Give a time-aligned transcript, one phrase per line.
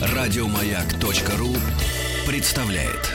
[0.00, 1.54] Радиомаяк.ру
[2.26, 3.14] представляет.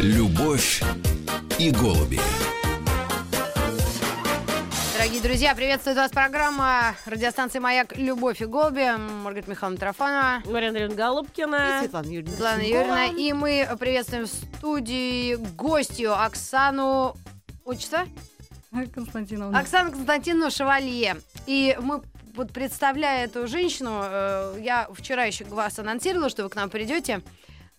[0.00, 0.82] Любовь
[1.58, 2.18] и голуби.
[5.20, 7.94] Дорогие друзья, приветствует вас программа радиостанции «Маяк.
[7.94, 8.90] Любовь и голуби».
[9.22, 10.42] Маргарита Михайловна Трофанова.
[10.46, 11.76] Мария Андреевна Голубкина.
[11.76, 12.30] И Светлана Юрьевна.
[12.30, 13.06] Светлана Юрьевна.
[13.06, 17.16] И мы приветствуем в студии гостью Оксану...
[17.66, 18.06] Отчество?
[18.94, 19.58] Константиновна.
[19.58, 21.18] Оксану Константиновну Шевалье.
[21.46, 22.00] И мы
[22.34, 27.20] вот представляя эту женщину, э, я вчера еще вас анонсировала, что вы к нам придете.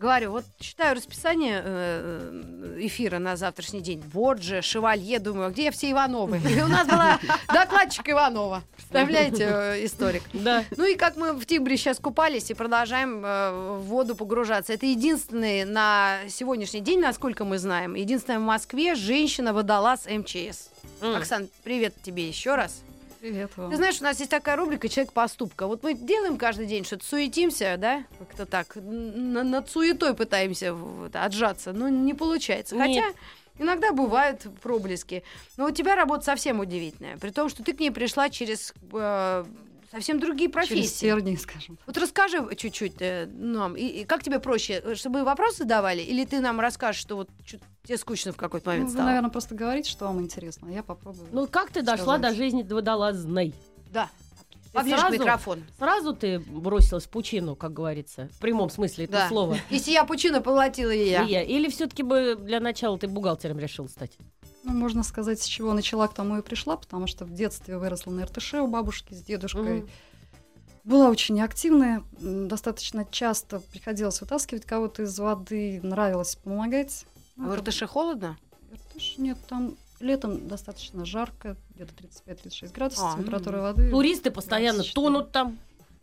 [0.01, 4.01] Говорю, вот читаю расписание э, эфира на завтрашний день.
[4.11, 6.41] Борджи, Шевалье, думаю, а где все Ивановы?
[6.49, 7.19] И у нас была
[7.53, 8.63] докладчик Иванова.
[8.75, 10.23] Представляете, э, историк.
[10.33, 10.65] Да.
[10.75, 14.73] Ну и как мы в Тибре сейчас купались и продолжаем э, в воду погружаться.
[14.73, 20.71] Это единственный на сегодняшний день, насколько мы знаем, единственная в Москве женщина-водолаз МЧС.
[21.01, 21.15] М.
[21.15, 22.81] Оксан, привет тебе еще раз.
[23.21, 23.69] Привет вам.
[23.69, 25.67] Ты знаешь, у нас есть такая рубрика «Человек поступка».
[25.67, 31.71] Вот мы делаем каждый день что-то, суетимся, да, как-то так, над суетой пытаемся вот отжаться,
[31.71, 32.75] но не получается.
[32.75, 33.15] Хотя Нет.
[33.59, 35.23] иногда бывают проблески.
[35.55, 39.45] Но у тебя работа совсем удивительная, при том, что ты к ней пришла через э,
[39.91, 40.99] совсем другие Через профессии.
[41.01, 41.77] тернии, скажем.
[41.85, 46.25] Вот расскажи чуть-чуть э, нам, и, и как тебе проще, э, чтобы вопросы давали, или
[46.25, 47.29] ты нам расскажешь, что вот
[47.83, 49.05] тебе скучно в какой-то Ну, момент вы, стало?
[49.07, 51.27] наверное, просто говорите, что вам интересно, а я попробую.
[51.31, 52.21] Ну как ты дошла Сказать.
[52.21, 53.53] до жизни водолазной?
[53.91, 54.09] Да.
[54.73, 55.61] Поближе к сразу- микрофону.
[55.77, 59.27] Сразу ты бросилась в пучину, как говорится, в прямом смысле этого Да.
[59.27, 59.57] слова.
[59.69, 61.23] Если я пучину поглотила и я.
[61.25, 61.41] И я.
[61.43, 64.11] Или все-таки бы для начала ты бухгалтером решил стать?
[64.63, 68.11] Ну, можно сказать, с чего начала, к тому и пришла, потому что в детстве выросла
[68.11, 69.79] на РТШ у бабушки с дедушкой.
[69.81, 69.89] Мгм.
[70.83, 77.05] Была очень активная, достаточно часто приходилось вытаскивать кого-то из воды, нравилось помогать.
[77.37, 78.37] А в РТШ холодно?
[78.73, 81.93] РТШ нет, там летом достаточно жарко, где-то
[82.27, 83.61] 35-36 градусов, А, температура ну.
[83.63, 83.89] воды.
[83.91, 84.93] Туристы постоянно 24.
[84.93, 85.57] тонут там.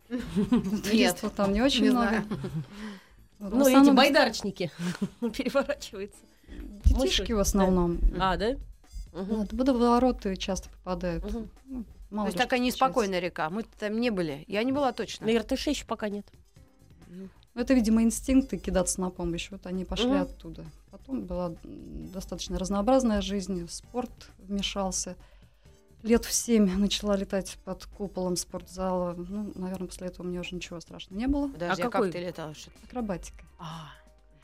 [0.83, 2.23] Туристов там не очень много.
[3.39, 4.71] Ну, эти байдарочники
[5.19, 6.19] переворачиваются.
[6.85, 7.99] Детишки в основном.
[8.19, 8.51] А, да?
[9.13, 9.25] Мгм.
[9.25, 11.23] Вот, водовороты часто попадают.
[11.25, 11.49] Мгм.
[11.65, 13.49] Ну, То мало есть ли такая неспокойная река.
[13.49, 14.43] Мы там не были.
[14.47, 15.27] Я не была точно.
[15.27, 16.25] На РТШ еще пока нет.
[16.27, 17.33] случается.
[17.55, 19.49] Ну, это, видимо, инстинкты кидаться на помощь.
[19.51, 20.21] Вот они пошли Мгм.
[20.21, 20.65] оттуда.
[20.91, 23.67] Потом была достаточно разнообразная жизнь.
[23.69, 25.15] Спорт вмешался.
[26.03, 29.13] Лет в семь начала летать под куполом спортзала.
[29.17, 31.47] Ну, наверное, после этого мне уже ничего страшного не было.
[31.49, 32.07] Подожди, А а, какой?
[32.11, 32.53] как ты летала?
[32.87, 33.43] Акробатика.
[33.57, 33.89] А,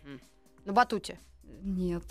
[0.04, 0.20] мгм.
[0.66, 1.18] На батуте.
[1.62, 2.04] Нет,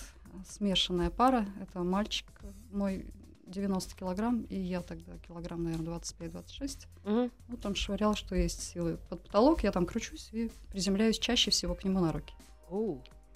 [0.49, 1.47] смешанная пара.
[1.60, 2.27] Это мальчик
[2.72, 3.06] мой
[3.47, 6.87] 90 килограмм, и я тогда килограмм, наверное, 25-26.
[7.05, 7.31] Мгм.
[7.49, 8.99] Вот он швырял, что есть силы.
[9.09, 12.34] Под потолок я там кручусь и приземляюсь чаще всего к нему на руки.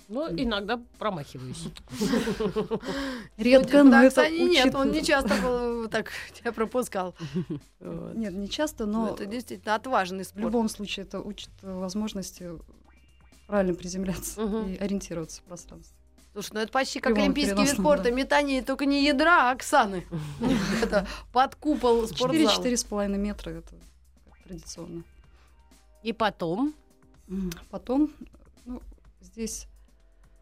[0.09, 1.69] Ну, иногда промахиваюсь.
[3.37, 7.15] Редко, Ну, но это нет, он не часто так тебя пропускал.
[7.81, 10.45] Нет, не часто, Ну, но это действительно отважный в спорт.
[10.45, 12.51] любом случае это учит возможности
[13.47, 15.98] правильно приземляться и ориентироваться в пространстве.
[16.39, 18.05] Слушай, ну это почти как олимпийский вид спорта.
[18.05, 18.11] да.
[18.13, 20.07] Метание только не ядра, а Оксаны.
[20.85, 22.65] Это под купол спортзала.
[22.65, 23.75] 4-4,5 метра это
[24.45, 25.03] традиционно.
[26.05, 26.75] И потом...
[27.71, 28.13] Потом,
[28.67, 28.81] ну,
[29.21, 29.67] здесь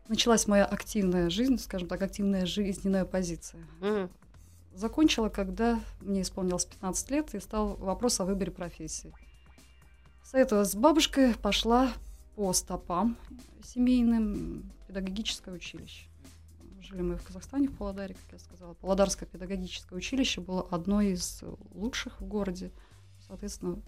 [0.09, 3.67] началась моя активная жизнь, скажем так, активная жизненная позиция.
[3.81, 4.11] Мгм.
[4.75, 9.15] Закончила, когда мне исполнилось 15 лет, и стал вопрос о выборе профессии.
[10.23, 11.91] Советовалась с бабушкой, пошла
[12.37, 13.17] по стопам
[13.65, 16.07] семейным педагогическое училище.
[16.81, 18.75] Жили мы в Казахстане, в Павлодаре, как я сказала.
[18.75, 21.43] Павлодарское педагогическое училище было одно из
[21.75, 22.71] лучших в городе.
[23.27, 23.83] Соответственно,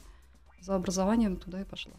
[0.61, 1.95] за образованием туда и пошла.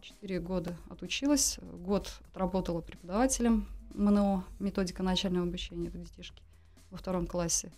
[0.00, 6.42] Четыре года отучилась, год отработала преподавателем МНО, методика начального обучения, это детишки
[6.90, 7.72] во втором классе.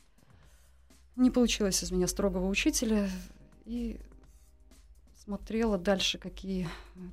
[1.15, 3.09] Не получилось из меня строгого учителя,
[3.65, 4.01] и
[5.37, 6.69] смотрела дальше, какие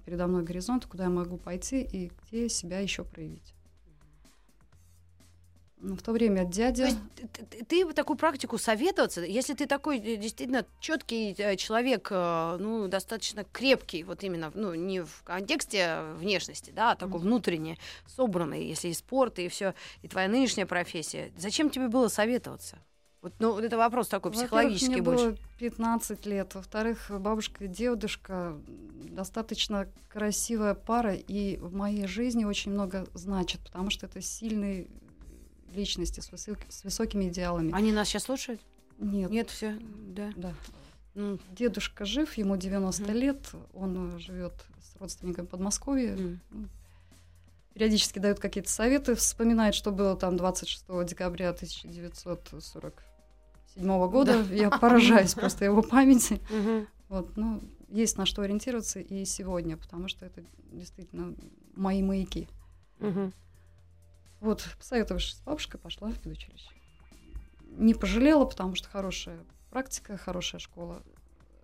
[0.05, 3.55] передо мной горизонты, куда я могу пойти и где себя еще проявить.
[5.77, 6.85] Ну, В то время То дядя...
[6.85, 12.07] есть ты- ты, ты в такую практику советоваться, если ты такой э, действительно четкий человек,
[12.11, 17.27] э, ну, достаточно крепкий, вот именно, ну, не в контексте внешности, да, а такой Мгм.
[17.27, 19.73] внутренне собранный, если и спорт, и все,
[20.03, 22.77] и твоя нынешняя профессия, зачем тебе было советоваться?
[23.23, 25.25] Вот, ну, это вопрос такой психологический мне больше.
[25.29, 26.55] было 15 лет.
[26.55, 28.59] Во-вторых, бабушка и дедушка
[29.11, 34.87] достаточно красивая пара, и в моей жизни очень много значит, потому что это сильные
[35.73, 37.71] личности с, высок- с высокими идеалами.
[37.73, 38.59] Они нас сейчас слушают?
[38.99, 40.31] Нет, Нет, все, да.
[40.35, 40.53] да.
[41.15, 43.13] Ну, Дедушка жив, ему 90 Мгм.
[43.13, 45.45] лет, он живет с родственниками
[46.09, 46.41] м.
[46.51, 46.67] Ну,
[47.73, 51.49] Периодически дает какие-то советы, вспоминает, что было там 26 декабря
[53.75, 54.41] 1947 года.
[54.53, 56.39] Я поражаюсь просто его памяти.
[57.09, 61.35] Вот, ну, есть на что ориентироваться и сегодня, потому что это действительно
[61.75, 62.47] мои маяки.
[64.39, 66.69] Вот, посоветовавшись с бабушкой, пошла в педучилище.
[67.77, 69.39] Не пожалела, потому что хорошая
[69.69, 71.01] практика, хорошая школа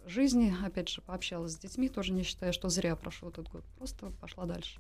[0.06, 0.56] жизни.
[0.63, 3.63] Опять же, пообщалась с детьми, тоже не считая, что зря прошел этот год.
[3.77, 4.79] Просто пошла дальше.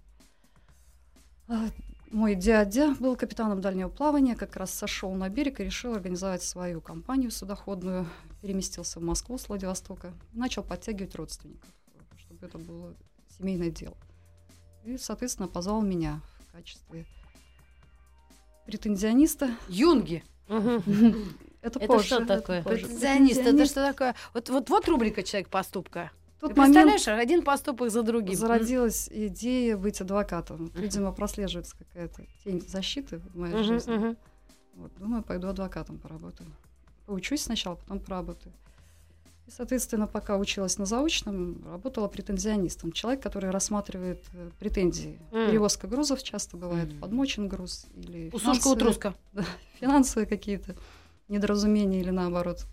[2.11, 6.81] Мой дядя был капитаном дальнего плавания, как раз сошел на берег и решил организовать свою
[6.81, 8.07] компанию судоходную.
[8.41, 10.13] Переместился в Москву с Владивостока.
[10.33, 11.69] Начал подтягивать родственников,
[12.17, 12.95] чтобы это было
[13.37, 13.95] семейное дело.
[14.85, 17.05] И, соответственно, позвал меня в качестве
[18.65, 19.51] претензиониста.
[19.67, 20.23] Юнги.
[21.61, 22.63] Это, Это позже, что такое?
[22.63, 23.41] Претензионист.
[23.41, 24.15] Это что такое?
[24.33, 26.09] Вот, вот, вот рубрика «Человек поступка».
[26.39, 28.33] В тот Ты момент представляешь, один поступок за другим.
[28.33, 30.71] зародилась идея быть адвокатом.
[30.73, 33.91] Видимо, прослеживается какая-то тень защиты в моей Мгм, жизни.
[33.93, 34.17] мгм.
[34.75, 36.49] Вот, думаю, пойду адвокатом поработаю.
[37.07, 38.53] Поучусь сначала, потом поработаю.
[39.47, 42.93] И, соответственно, пока училась на заочном, работала претензионистом.
[42.93, 45.19] Человек, который рассматривает э, претензии.
[45.33, 45.49] М.
[45.49, 46.99] Перевозка грузов часто бывает, Мгм.
[47.01, 49.13] подмочен груз или Усушка, утруска.
[49.81, 50.77] финансовые какие-то
[51.27, 52.65] недоразумения или наоборот.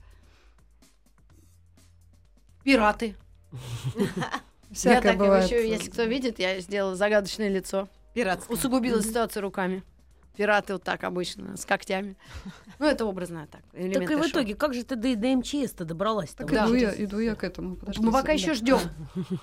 [2.63, 3.17] Пираты.
[4.73, 5.45] Всякое я так бывает.
[5.45, 7.89] еще, если кто видит, я сделала загадочное лицо.
[8.15, 8.57] Пиратская.
[8.57, 9.83] Усугубила ситуацию руками.
[10.37, 12.17] Пираты вот так обычно, с когтями.
[12.79, 13.63] Ну, это образно так.
[13.73, 14.29] Так и в шоу.
[14.29, 16.33] итоге, как же ты до, до МЧС-то добралась?
[16.35, 16.67] Так Да.
[16.67, 17.75] иду, я, иду я к этому.
[17.77, 18.05] подождите.
[18.07, 18.33] Мы пока Да.
[18.35, 18.79] еще ждем.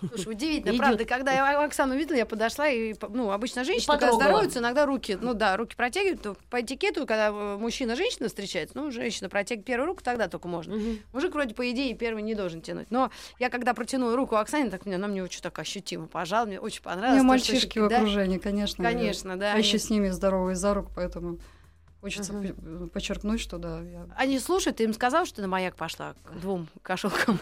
[0.10, 0.78] Слушай, удивительно, Идёт.
[0.80, 1.06] правда.
[1.06, 5.34] Когда я Оксану видела, я подошла и, ну, обычно женщина, когда здороваются, иногда руки, ну
[5.34, 6.22] да, руки протягивают.
[6.22, 10.48] То по этикету, когда э, мужчина женщина встречается, ну, женщина протягивает первую руку, тогда только
[10.48, 10.76] можно.
[10.76, 11.00] Мгм.
[11.12, 12.92] Мужик вроде по идее первый не должен тянуть.
[12.92, 16.60] Но я когда протянула руку Оксане, так мне, она мне очень так ощутимо пожала, мне
[16.60, 17.24] очень У понравилось.
[17.24, 18.84] меня то, что мальчишки в да, окружении, конечно.
[18.84, 19.56] Конечно, да.
[19.56, 21.40] Чаще Они, с ними здоровый за руку, поэтому
[22.02, 22.54] хочется пе-
[22.88, 26.40] подчеркнуть, что да, я они слушают, ты им сказал, что ты на маяк пошла к
[26.40, 27.40] двум кошелкам.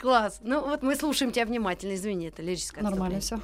[0.00, 0.40] Класс.
[0.42, 3.40] Ну вот мы слушаем тебя внимательно, извини, это лирическое нормально все.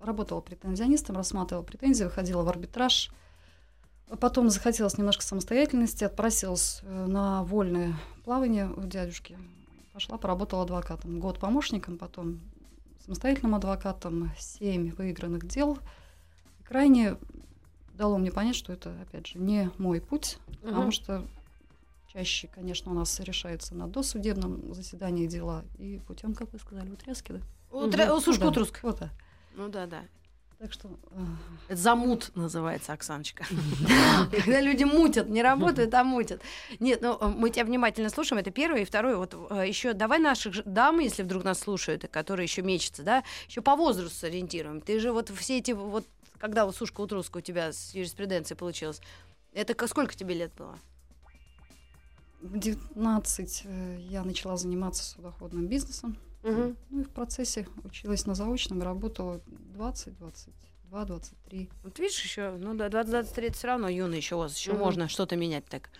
[0.00, 3.10] Работала претензионистом, рассматривала претензии, выходила в арбитраж.
[4.20, 9.36] Потом захотелось немножко самостоятельности, отпросилась э, на вольное плавание у дядюшки.
[9.92, 11.18] Пошла, поработала адвокатом.
[11.18, 12.40] Год помощником, потом
[13.04, 15.78] самостоятельным адвокатом, семь выигранных дел.
[16.68, 17.16] Крайне
[17.94, 20.92] дало мне понять, что это, опять же, не мой путь, потому Мгм.
[20.92, 21.24] что
[22.12, 27.32] чаще, конечно, у нас решается на досудебном заседании дела и путем, как вы сказали, утряски,
[27.32, 27.40] да?
[27.70, 28.16] Утра- Мгм.
[28.16, 28.78] Усушка, Ну да, утруска.
[28.82, 29.10] Вот так.
[29.54, 30.02] Ну да, да.
[30.58, 31.18] Так что э,
[31.68, 33.44] Это замут называется, Оксаночка.
[34.30, 36.40] Когда люди мутят, не работают, а мутят.
[36.80, 38.40] Нет, ну э, мы тебя внимательно слушаем.
[38.40, 38.80] Это первое.
[38.80, 43.22] И второе, вот еще давай наших дам, если вдруг нас слушают, которые еще мечутся, да,
[43.48, 44.80] еще по возрасту сориентируем.
[44.80, 46.06] Ты же вот все эти вот,
[46.38, 49.00] когда вот сушка утруска у тебя с юриспруденцией получилась,
[49.52, 50.78] это сколько тебе лет было?
[52.40, 56.16] в 19 э, я начала заниматься судоходным бизнесом.
[56.42, 56.76] Мгм.
[56.90, 61.70] Ну и в процессе училась на заочном, работала 20, 22, 23.
[61.82, 64.80] Вот видишь, еще, ну да, 20-23 это все равно юный еще возраст, еще Мгм.
[64.80, 65.90] можно что-то менять так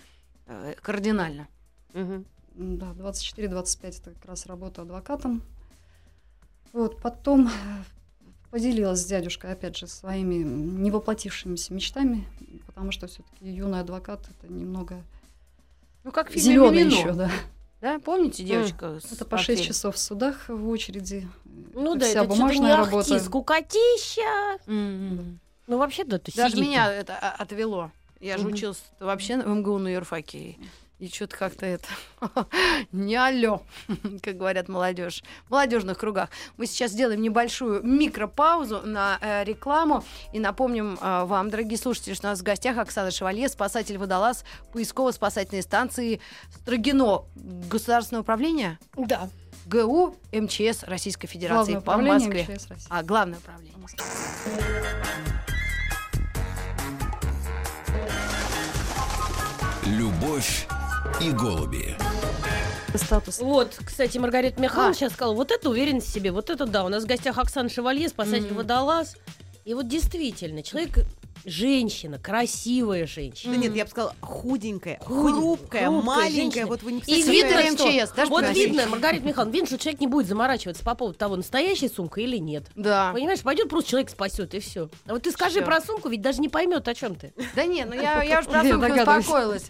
[0.47, 1.49] э, кардинально.
[1.95, 2.25] М,
[2.55, 5.43] Да, 24-25 это как раз работа адвокатом.
[6.73, 7.51] Вот, потом э,
[8.51, 12.27] поделилась с дядюшкой, опять же, своими невоплотившимися мечтами,
[12.67, 15.03] потому что все-таки юный адвокат это немного
[16.05, 17.31] Ну, как зеленый еще, да.
[17.81, 18.99] Да, помните девочка?
[19.01, 19.63] с Это по 6 портфелем?
[19.65, 21.29] часов в судах в очереди.
[21.75, 23.19] Ну Это да, вся это что-то не бумажная ахти, работа.
[23.21, 24.59] скукотища.
[24.67, 25.39] М-м.
[25.67, 26.95] Ну вообще, да, ты Даже сидит меня там.
[26.95, 27.91] это а, отвело.
[28.21, 28.55] Я же Мгм.
[28.55, 30.57] училась вообще в МГУ на юрфаке.
[30.99, 31.87] И, что-то как-то это
[32.93, 33.61] не алё,
[34.23, 36.31] как говорят молодежь, в молодежных кругах.
[36.57, 42.29] Мы сейчас сделаем небольшую микропаузу на э, рекламу и напомним э, вам, дорогие слушатели, что
[42.29, 46.21] у нас в гостях Оксана Шевалье, спасатель-водолаз поисково-спасательной станции
[46.63, 49.29] Строгино Государственного управления Да.
[49.67, 52.43] ГУ МЧС Российской Федерации Главное по Москве.
[52.55, 52.87] МЧС России.
[52.89, 53.75] А, главное управление.
[59.85, 60.67] Любовь
[61.21, 61.97] и голуби.
[62.95, 64.95] Статус Вот, кстати, Маргарита Михайловна А.
[64.95, 66.85] сейчас сказала, вот это уверенность в себе, вот это да.
[66.85, 68.57] У нас в гостях Оксана Шевалье, спасатель Мгм.
[68.57, 69.17] водолаз.
[69.67, 71.01] И вот действительно, человек
[71.47, 73.55] женщина, красивая женщина.
[73.55, 76.31] Да нет, я бы сказала, худенькая, Худ- хрупкая, хрупкая маленькая.
[76.35, 76.67] женщина.
[76.67, 77.47] Вот вы не И представляете.
[77.47, 77.87] видно, что...
[78.05, 78.63] МЧС, даже вот красиво.
[78.67, 82.37] видно, Маргарита Михайловна, видно, что человек не будет заморачиваться по поводу того, настоящая сумка или
[82.37, 82.65] нет.
[82.75, 83.13] Да.
[83.13, 84.89] Понимаешь, пойдет просто человек спасет, и все.
[85.07, 85.65] А вот ты скажи Всё.
[85.65, 87.33] про сумку, ведь даже не поймет, о чем ты.
[87.55, 89.67] Да не, ну я, я уж про сумку успокоилась.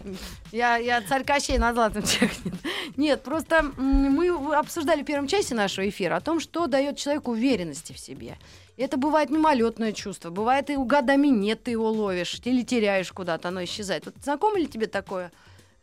[0.51, 2.51] Я, я царь Кощей на златом чехне.
[2.95, 7.93] Нет, просто мы обсуждали в первом части нашего эфира о том, что дает человеку уверенности
[7.93, 8.37] в себе.
[8.77, 13.63] Это бывает мимолетное чувство, бывает и годами нет, ты его ловишь, или теряешь куда-то, оно
[13.63, 14.05] исчезает.
[14.05, 15.31] Вот знакомо ли тебе такое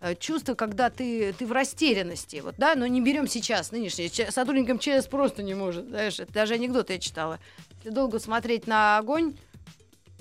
[0.01, 4.09] э, чувство, когда ты, ты в растерянности, вот, да, но не берем сейчас нынешнее.
[4.11, 7.41] Ч- Сотрудник МЧС просто не может, знаешь, это даже анекдот я читала.
[7.79, 9.35] Если долго смотреть на огонь,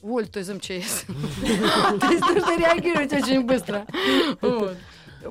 [0.01, 1.05] вольту из МЧС.
[2.01, 3.85] То есть нужно реагировать очень быстро.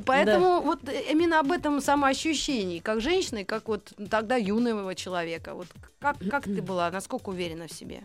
[0.01, 0.81] Поэтому вот
[1.11, 5.55] именно об этом самоощущении, как женщины, как вот тогда юного человека.
[5.55, 5.67] Вот
[5.99, 8.03] как, как ты была, насколько уверена в себе?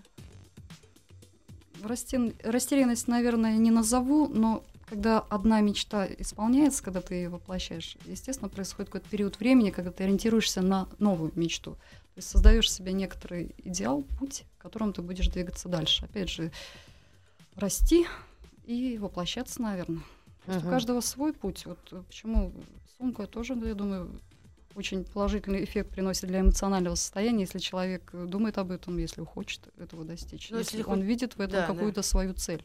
[1.83, 8.49] Растен- Растерянность, наверное, не назову, но когда одна мечта исполняется, когда ты ее воплощаешь, естественно,
[8.49, 11.71] происходит какой-то период времени, когда ты ориентируешься на новую мечту.
[11.73, 16.05] То есть создаешь себе некоторый идеал, путь, к которому ты будешь двигаться дальше.
[16.05, 16.51] Опять же,
[17.55, 18.07] расти
[18.65, 20.01] и воплощаться, наверное.
[20.47, 21.65] То есть у каждого свой путь.
[21.65, 22.53] Вот э, почему
[22.97, 24.19] сумка тоже, я думаю,
[24.75, 29.67] очень положительный эффект приносит для эмоционального состояния, если человек э, думает об этом, если хочет
[29.77, 30.49] этого достичь.
[30.49, 31.73] Ну, если если хоть- он видит в этом да, да.
[31.73, 32.63] какую-то свою цель.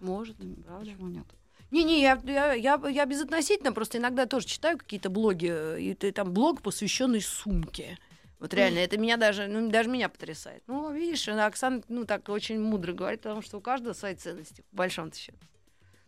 [0.00, 0.90] Может, М, правда.
[0.90, 1.26] Почему нет?
[1.72, 6.12] Не-не, я, я, я, я безотносительно, просто иногда тоже читаю какие-то блоги, э, и ты
[6.12, 7.98] там блог, посвященный сумке.
[8.38, 10.62] Вот реально, это меня даже, ну, даже меня потрясает.
[10.68, 14.76] Ну, видишь, Оксана, ну, так очень мудро говорит, потому что у каждого свои ценности, по
[14.76, 15.38] большому счету.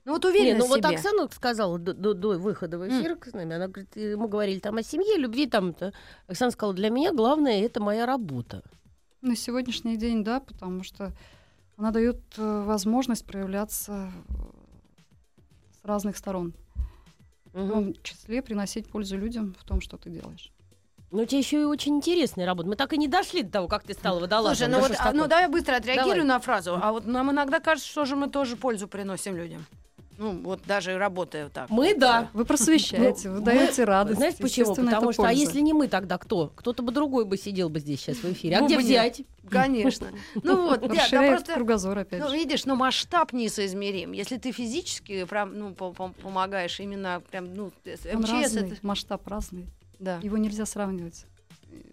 [0.05, 0.97] Ну, вот Не, уверенность ну в вот себе.
[0.97, 4.77] Оксана сказала до, до- до выхода в эфир с нами, она говорит, мы говорили там
[4.77, 5.93] о семье, любви, там, то.
[6.27, 8.63] Оксана сказала, для меня главное это моя работа.
[9.21, 11.13] На сегодняшний день, да, потому что
[11.77, 14.33] она дает э, возможность проявляться э,
[15.83, 16.55] с разных сторон.
[17.53, 17.71] В Мгм.
[17.71, 20.53] том числе приносить пользу людям в том, что ты делаешь.
[21.11, 22.69] Ну, у тебя еще и очень интересная работа.
[22.69, 24.57] Мы так и не дошли до того, как ты стала водолазом.
[24.57, 26.29] Слушай, Да ну что вот, а, ну давай быстро отреагирую Давай.
[26.29, 26.79] на фразу.
[26.81, 29.67] А вот нам иногда кажется, что же мы тоже пользу приносим людям.
[30.21, 31.71] Ну, вот даже работая вот так.
[31.71, 32.29] Мы, да.
[32.35, 34.19] Вы просвещаете, Ну, вы мы- даете радость.
[34.19, 34.75] Знаете почему?
[34.75, 36.49] Потому что, а если не мы, тогда кто?
[36.55, 38.57] Кто-то бы другой бы сидел бы здесь сейчас в эфире.
[38.59, 39.23] А Ну, где взять?
[39.49, 40.09] Конечно.
[40.43, 41.55] Ну вот, да просто...
[41.55, 44.13] кругозор, опять Ну, видишь, но масштаб несоизмерим.
[44.13, 48.77] Если ты физически прям, ну, по- по- помогаешь именно прям, ну, МЧС это...
[48.83, 49.67] масштаб разный.
[49.99, 50.19] Да.
[50.23, 51.25] Его нельзя сравнивать.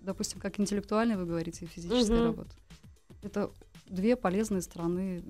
[0.01, 2.25] Допустим, как интеллектуальная, вы говорите, и физическая Мгм.
[2.25, 2.50] работа.
[3.24, 3.50] Это
[3.88, 5.24] две полезные стороны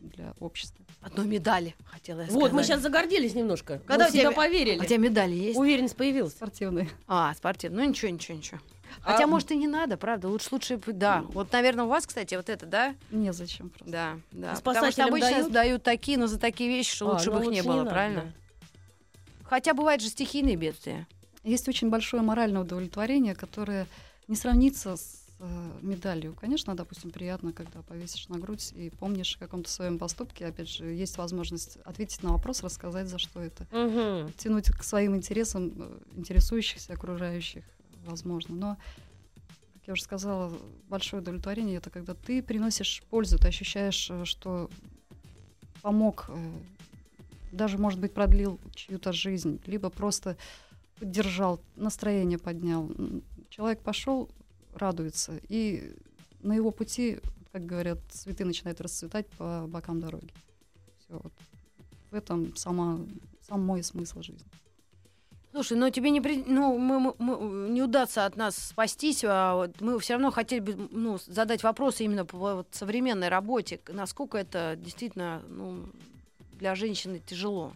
[0.00, 0.84] для общества.
[1.00, 2.42] Одной медали, хотела я сказать.
[2.42, 3.78] Вот, мы сейчас загордились немножко.
[3.86, 4.78] Когда мы у в себя тебя- поверили.
[4.78, 5.58] А у тебя медали есть?
[5.58, 6.32] Уверенность появилась.
[6.32, 6.88] Спортивные.
[7.06, 7.84] А, спортивный.
[7.84, 8.58] Ну, ничего, ничего, ничего.
[9.00, 10.28] Хотя, А- может, и не надо, правда.
[10.28, 11.22] Лучше, лучше, да.
[11.28, 12.94] Вот, наверное, у вас, кстати, вот это, да?
[13.10, 13.90] Незачем просто.
[13.90, 14.52] Да, да.
[14.52, 15.52] А Потому что обычно дают?
[15.52, 17.90] дают такие, но за такие вещи, что А, лучше ну бы их не было, надо,
[17.90, 18.20] правильно?
[18.22, 18.32] да.
[19.44, 21.06] Хотя бывают же стихийные бедствия.
[21.44, 23.86] Есть очень большое моральное удовлетворение, которое
[24.26, 25.27] не сравнится с
[25.82, 26.34] медалью.
[26.34, 30.46] Конечно, допустим, приятно, когда повесишь на грудь и помнишь о каком-то своем поступке.
[30.46, 33.66] Опять же, есть возможность ответить на вопрос, рассказать, за что это.
[33.70, 34.32] Мгм.
[34.32, 37.64] Тянуть к своим интересам э, интересующихся окружающих,
[38.04, 38.54] возможно.
[38.54, 38.76] Но,
[39.74, 40.52] как я уже сказала,
[40.88, 44.68] большое удовлетворение это когда ты приносишь пользу, ты ощущаешь, э, что
[45.82, 46.52] помог, э,
[47.52, 50.36] даже, может быть, продлил чью-то жизнь, либо просто
[50.98, 52.90] поддержал, настроение поднял.
[53.50, 54.28] Человек пошел,
[54.78, 55.94] радуется, и
[56.40, 57.20] на его пути,
[57.52, 60.32] как говорят, цветы начинают расцветать по бокам дороги.
[60.98, 61.32] Все, вот.
[62.10, 62.98] В этом сама,
[63.46, 64.46] сам мой смысл жизни.
[65.52, 69.54] Слушай, но тебе не, при- ну, мы, мы- мы- не удастся от нас спастись, а
[69.54, 73.80] вот мы все равно хотели бы ну, задать вопросы именно по вот современной работе.
[73.88, 75.86] Насколько это действительно ну,
[76.52, 77.72] для женщины тяжело?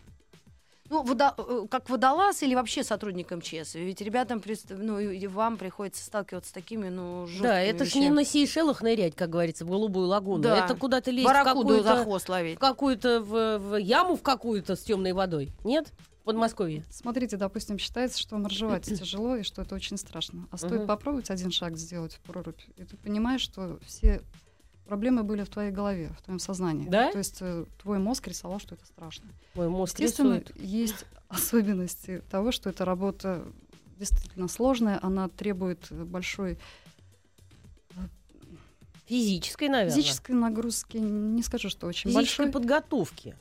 [0.93, 3.77] Ну, водо- э, как водолаз или вообще сотрудник МЧС?
[3.77, 8.11] Ведь ребятам, ну, и вам приходится сталкиваться с такими, ну, жесткими Да, это ж не
[8.11, 10.43] на Сейшелах нырять, как говорится, в голубую лагуну.
[10.43, 10.67] Да.
[10.67, 12.57] Это куда-то лезть в Барракуду за какую-то, хвост ловить.
[12.57, 15.51] в какую-то в, в яму в какую-то с темной водой.
[15.65, 15.91] Нет?
[16.21, 16.85] В Подмосковье.
[16.91, 20.47] Смотрите, допустим, считается, что моржевать тяжело и что это очень страшно.
[20.51, 24.21] А стоит попробовать один шаг сделать в прорубь, и ты понимаешь, что все
[24.87, 26.89] проблемы были в твоей голове, в твоем сознании.
[26.89, 27.11] Да?
[27.13, 29.27] То есть э, твой мозг рисовал, что это страшно.
[29.55, 30.57] Мой мозг Естественно, рисует.
[30.61, 33.45] есть особенности того, что эта работа
[33.99, 36.59] действительно сложная, она требует э, большой
[39.07, 39.95] Физической, наверное.
[39.95, 43.37] физической нагрузки, не скажу, что очень Физической большой, подготовки.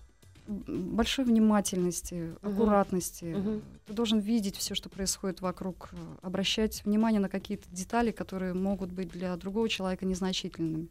[0.47, 2.51] большой внимательности, Мгм.
[2.51, 3.25] аккуратности.
[3.25, 3.61] Мгм.
[3.85, 8.91] Ты должен видеть все, что происходит вокруг, э, обращать внимание на какие-то детали, которые могут
[8.91, 10.87] быть для другого человека незначительными.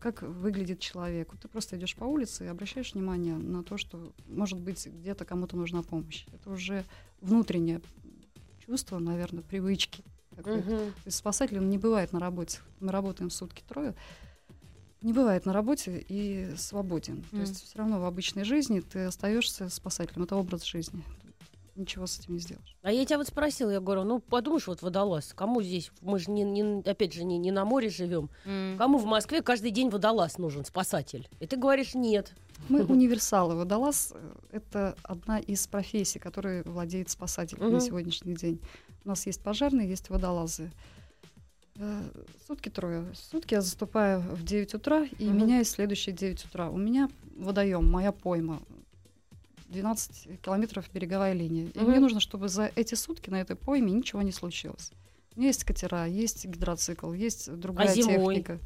[0.00, 1.32] Как выглядит человек.
[1.32, 5.24] Вот Ты просто идешь по улице и обращаешь внимание на то, что, может быть, где-то
[5.24, 6.26] кому-то нужна помощь.
[6.32, 6.84] Это уже
[7.20, 7.80] внутреннее
[8.66, 10.02] чувство, наверное, привычки.
[10.36, 12.60] То есть спасатель он не бывает на работе.
[12.80, 13.94] Мы работаем сутки трое.
[15.02, 17.22] Не бывает на работе и свободен.
[17.22, 17.40] То Мгм.
[17.40, 20.22] есть все равно в обычной жизни ты остаешься спасателем.
[20.22, 21.02] Это образ жизни.
[21.74, 22.76] Ничего с этим не сделаешь.
[22.82, 26.30] А я тебя вот спросила, я говорю, ну подумаешь, вот водолаз, кому здесь, мы же
[26.30, 28.76] не, не- опять же не, не на море живем, М.
[28.76, 31.28] кому в Москве каждый день водолаз нужен, спасатель?
[31.40, 32.34] И ты говоришь, нет.
[32.68, 33.54] Мы универсалы.
[33.56, 37.72] Водолаз э,— это одна из профессий, которой владеет спасатель Мгм.
[37.72, 38.60] на сегодняшний день.
[39.04, 40.70] У нас есть пожарные, есть водолазы.
[41.76, 42.02] Э,
[42.46, 43.06] Сутки трое.
[43.14, 45.38] Сутки я заступаю в 9 утра и Мгм.
[45.38, 46.68] меняюсь в следующие 9 утра.
[46.70, 48.60] У меня водоем, моя пойма.
[49.72, 51.68] 12 километров береговая линия.
[51.74, 54.92] И мне нужно, чтобы за эти сутки на этой пойме ничего не случилось.
[55.34, 58.36] У меня есть катера, есть гидроцикл, есть другая А зимой?
[58.36, 58.58] техника.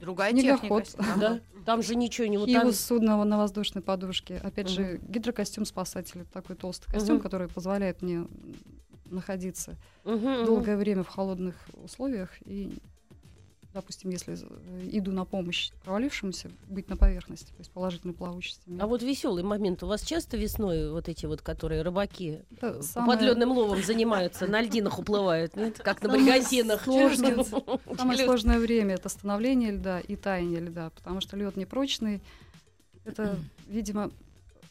[0.00, 0.84] Другая Снегоход.
[0.84, 1.14] техника.
[1.18, 1.40] Да?
[1.66, 2.38] Там же ничего не...
[2.38, 4.36] Хивус там- судно на воздушной подушке.
[4.38, 4.74] Опять Мгм.
[4.74, 6.24] же, гидрокостюм спасателя.
[6.32, 7.22] Такой толстый костюм, Мгм.
[7.22, 8.26] который позволяет мне
[9.06, 10.46] находиться мгм.
[10.46, 12.30] долгое время в холодных условиях.
[12.46, 12.72] И,
[13.72, 18.62] допустим, если э, иду на помощь провалившемуся, быть на поверхности, то есть положительной плавучести.
[18.78, 19.82] А вот веселый момент.
[19.82, 24.60] У вас часто весной вот эти вот, которые рыбаки Это самое- подледным ловом занимаются, на
[24.60, 25.78] льдинах уплывают, нет?
[25.78, 26.84] Как на бригантинах.
[26.84, 27.44] сложное-
[27.96, 32.20] Самое сложное время это становление льда и таяние льда, потому что лед непрочный.
[33.04, 33.36] Это,
[33.68, 34.10] видимо,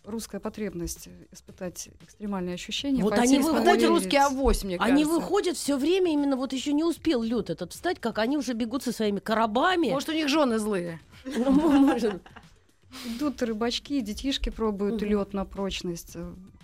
[0.03, 3.03] русская потребность испытать экстремальные ощущения.
[3.03, 5.13] Вот они выходят, русский авось, мне Они кажется.
[5.13, 8.83] выходят все время, именно вот еще не успел лед этот встать, как они уже бегут
[8.83, 9.89] со своими коробами.
[9.89, 10.99] Может, у них жены злые.
[11.25, 12.21] Ну, может.
[13.05, 16.17] Идут рыбачки, детишки пробуют лед на прочность.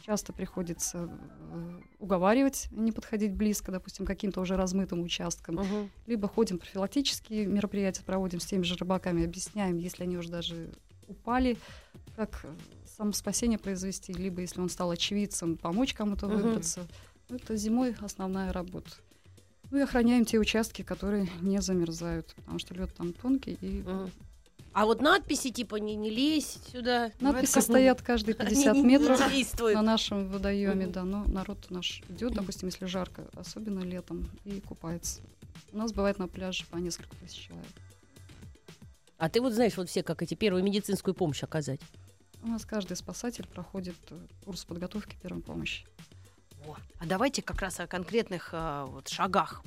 [0.05, 1.09] Часто приходится
[1.51, 5.55] э, уговаривать не подходить близко, допустим, к каким-то уже размытым участкам.
[5.55, 5.91] Мгм.
[6.07, 10.69] Либо ходим профилактические мероприятия, проводим с теми же рыбаками, объясняем, если они уже даже
[11.07, 11.57] упали,
[12.15, 12.49] как э,
[12.95, 16.37] самоспасение произвести, либо если он стал очевидцем, помочь кому-то Мгм.
[16.37, 16.87] выбраться.
[17.29, 18.89] Это зимой основная работа.
[19.71, 24.11] Ну и охраняем те участки, которые не замерзают, потому что лед там тонкий и Мгм.
[24.73, 27.09] А вот надписи типа не, не лезь сюда.
[27.21, 29.21] Надписи как- стоят каждые 50 Они не метров
[29.73, 35.21] на нашем водоеме, да, но народ наш идет, допустим, если жарко, особенно летом, и купается.
[35.71, 37.67] У нас бывает на пляже по несколько тысяч человек.
[39.17, 41.79] А ты вот знаешь вот все, как эти первую медицинскую помощь оказать.
[42.45, 45.83] У нас каждый спасатель проходит э, курс подготовки первой помощи.
[46.65, 46.75] Во.
[46.99, 49.61] А давайте как раз о конкретных э, вот, шагах,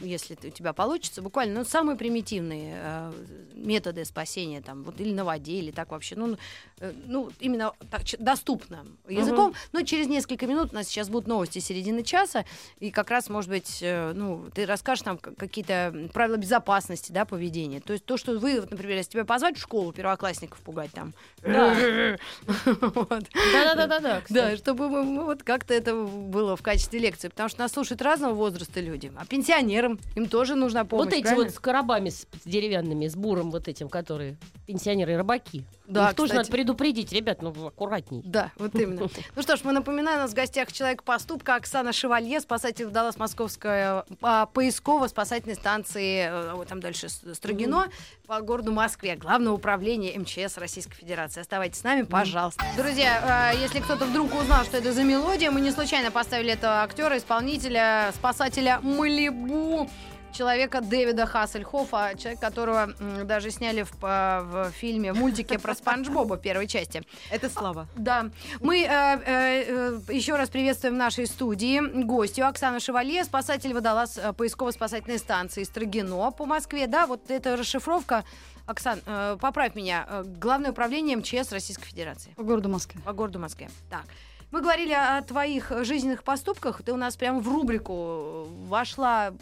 [0.00, 3.12] если у тебя получится, буквально, ну, самые примитивные э,
[3.54, 6.36] методы спасения, там, вот, или на воде, или так вообще, ну,
[6.80, 9.54] э, ну именно так, доступным языком.
[9.72, 12.44] Но через несколько минут у нас сейчас будут новости середины часа,
[12.78, 17.24] и как раз, может быть, э, ну, ты расскажешь нам к- какие-то правила безопасности, да,
[17.24, 17.80] поведения.
[17.80, 21.12] То есть то, что вы, вот, например, если тебя позвать в школу первоклассников пугать там,
[21.42, 22.16] Да.
[22.46, 24.22] вот, Да-да-да-да.
[24.30, 25.94] да, чтобы мы, мы вот как-то это
[26.38, 30.54] было в качестве лекции, потому что нас слушают разного возраста люди, а пенсионерам им тоже
[30.54, 31.06] нужна помощь.
[31.06, 31.44] Вот эти правильно?
[31.46, 35.64] вот с коробами с, с деревянными, с буром вот этим, которые пенсионеры и рыбаки.
[35.88, 38.22] Да, Их тоже надо предупредить, ребят, ну аккуратней.
[38.24, 39.08] Да, вот именно.
[39.34, 43.16] Ну что ж, мы напоминаем, у нас в гостях человек поступка Оксана Шевалье, спасатель удалась
[43.16, 47.86] Московская а, поисково-спасательной станции, э, вот там дальше Строгино,
[48.26, 51.40] по городу Москве, Главное управление МЧС Российской Федерации.
[51.40, 52.62] Оставайтесь с нами, пожалуйста.
[52.76, 56.82] Друзья, э, если кто-то вдруг узнал, что это за мелодия, мы не случайно поставили этого
[56.82, 59.88] актера, исполнителя, спасателя Малибу,
[60.32, 62.92] человека Дэвида Хассельхофа, человек, которого
[63.24, 67.02] даже сняли в, по- в фильме, в мультике про Спанч Боба первой части.
[67.30, 67.86] Это слава.
[67.96, 68.26] Да,
[68.60, 74.18] мы э, э, э, еще раз приветствуем в нашей студии гостью Оксану Шевалье, спасатель водолаз
[74.18, 76.86] э, поисково-спасательной станции Строгино по Москве.
[76.86, 78.24] Да, вот эта расшифровка.
[78.66, 80.06] Оксан, э, поправь меня.
[80.08, 83.00] Э, Главное управление МЧС Российской Федерации По городу Москве.
[83.04, 83.70] по городу Москве.
[83.90, 84.04] Так.
[84.50, 86.82] Мы говорили о твоих жизненных поступках.
[86.82, 89.32] Ты у нас прямо в рубрику вошла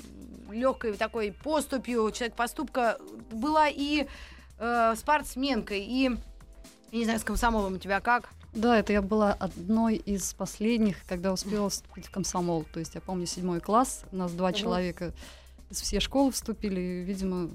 [0.51, 2.11] легкой такой поступью.
[2.11, 2.99] Человек поступка
[3.31, 4.07] была и
[4.59, 6.11] э, спортсменкой, и
[6.93, 8.31] я не знаю, с комсомолом у тебя как?
[8.53, 12.65] Да, это я была одной из последних, когда успела вступить в комсомол.
[12.73, 14.57] То есть я помню седьмой класс, нас два Мгм.
[14.57, 15.13] человека
[15.69, 16.81] из всей школы вступили.
[16.81, 17.51] И, видимо,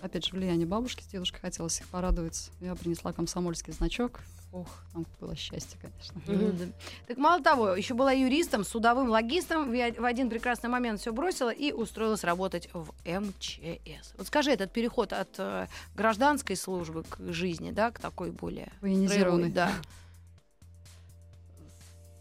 [0.00, 2.50] опять же, влияние бабушки с дедушкой хотелось их порадовать.
[2.60, 4.20] Я принесла комсомольский значок.
[4.50, 6.22] Ох, там было счастье, конечно.
[6.26, 6.72] Мгм.
[7.06, 9.70] Так мало того, еще была юристом, судовым логистом.
[9.70, 14.14] В один прекрасный момент все бросила и устроилась работать в МЧС.
[14.16, 19.50] Вот скажи, этот переход от э, гражданской службы к жизни, да, к такой более Военизированный.
[19.50, 19.72] строевой, да.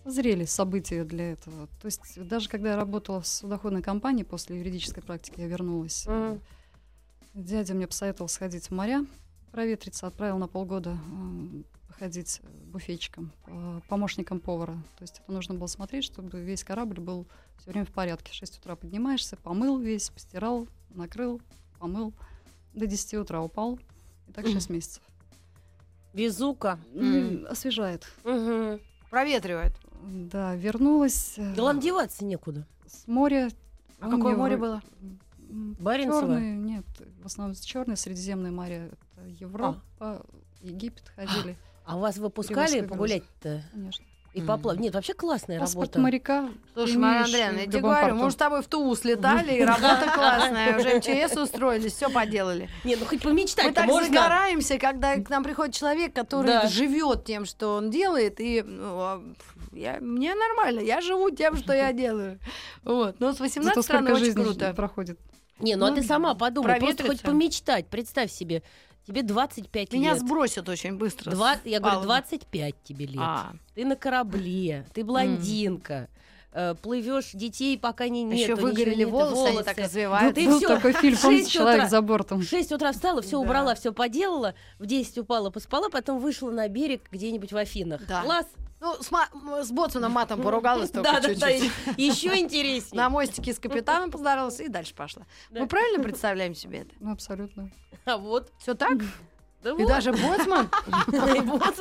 [0.04, 1.68] Зрели события для этого.
[1.82, 6.06] То есть даже когда я работала в судоходной компании, после юридической практики я вернулась.
[6.08, 6.42] Мгм.
[7.34, 9.06] Дядя мне посоветовал сходить в моря,
[9.52, 10.98] проветриться, отправил на полгода
[11.98, 14.74] ходить буфетчиком, э, помощником повара.
[14.98, 17.28] То есть это нужно было смотреть, чтобы весь корабль был
[17.60, 18.32] все время в порядке.
[18.32, 21.42] В 6 утра поднимаешься, помыл весь, постирал, накрыл,
[21.80, 22.14] помыл.
[22.74, 23.80] До 10 утра упал.
[24.28, 25.02] И так 6 месяцев.
[26.14, 26.80] Везука.
[26.94, 28.06] Ну, Освежает.
[28.24, 28.80] Угу.
[29.10, 29.74] Проветривает.
[30.04, 32.66] Да, вернулась э, Да вам деваться некуда.
[32.86, 33.50] с моря.
[34.00, 34.82] А какое море было?
[35.50, 36.22] м, Баренцево?
[36.22, 36.86] Чёрное, нет,
[37.22, 38.92] в основном черное, Средиземное море.
[39.16, 40.26] Это Европа,
[40.62, 43.63] Египет ходили, А вас выпускали погулять-то?
[43.71, 44.06] конечно.
[44.34, 44.47] И Мгм.
[44.47, 44.80] поплавать?
[44.82, 46.00] Нет, вообще классная Паспорт работа.
[46.00, 46.50] моряка.
[46.73, 48.23] Слушай, Мария Андреевна, я тебе говорю, порту.
[48.26, 50.78] мы с тобой в Тулу слетали, и работа классная.
[50.78, 52.69] Уже МЧС устроились, все поделали.
[52.84, 54.06] Не, ну хоть Мы помечтать так можно.
[54.08, 56.67] загораемся, когда к нам приходит человек, который Да.
[56.67, 59.23] живет тем, что он делает, и ну, а,
[59.71, 62.38] я, мне нормально, я живу тем, что я делаю.
[62.84, 63.19] Вот.
[63.19, 64.73] Но с 18 Зато очень жизни круто.
[64.76, 65.17] проходит.
[65.60, 67.88] Не, ну, а Ну, ты сама подумай, просто хоть помечтать.
[67.88, 68.62] Представь себе,
[69.08, 70.20] тебе 25 Меня лет.
[70.20, 71.32] сбросят очень быстро.
[71.32, 72.08] Два- я говорю, палубы.
[72.08, 73.17] 25 тебе лет.
[73.20, 76.10] А, Ты на корабле, ты блондинка.
[76.58, 78.39] Э, Плывешь, детей пока не нет.
[78.39, 80.34] еще выгорели волосы, они так развиваются.
[80.36, 81.89] Ты Был всё, такой фильм, помните, шесть «Человек утра.
[81.89, 82.39] за бортом».
[82.41, 83.38] В 6 утра встала, все Да.
[83.39, 88.02] убрала, все поделала, в 10 упала, поспала, потом вышла на берег где-нибудь в Афинах.
[88.08, 88.22] Да.
[88.24, 88.46] Класс.
[88.80, 89.28] Ну, с, ма-
[89.63, 91.52] с Боцманом матом поругалась только Да, да, да.
[91.52, 91.72] чуть-чуть.
[91.98, 93.02] Еще интереснее.
[93.02, 95.24] На мостике с капитаном поздоровалась и дальше пошла.
[95.50, 95.62] Да.
[95.62, 96.91] Мы правильно представляем себе это?
[97.00, 97.72] Ну, абсолютно.
[98.06, 98.52] А вот.
[98.60, 98.98] Все так?
[99.63, 99.88] Да И вот.
[99.88, 100.70] даже Боцман?
[101.36, 101.76] И вот.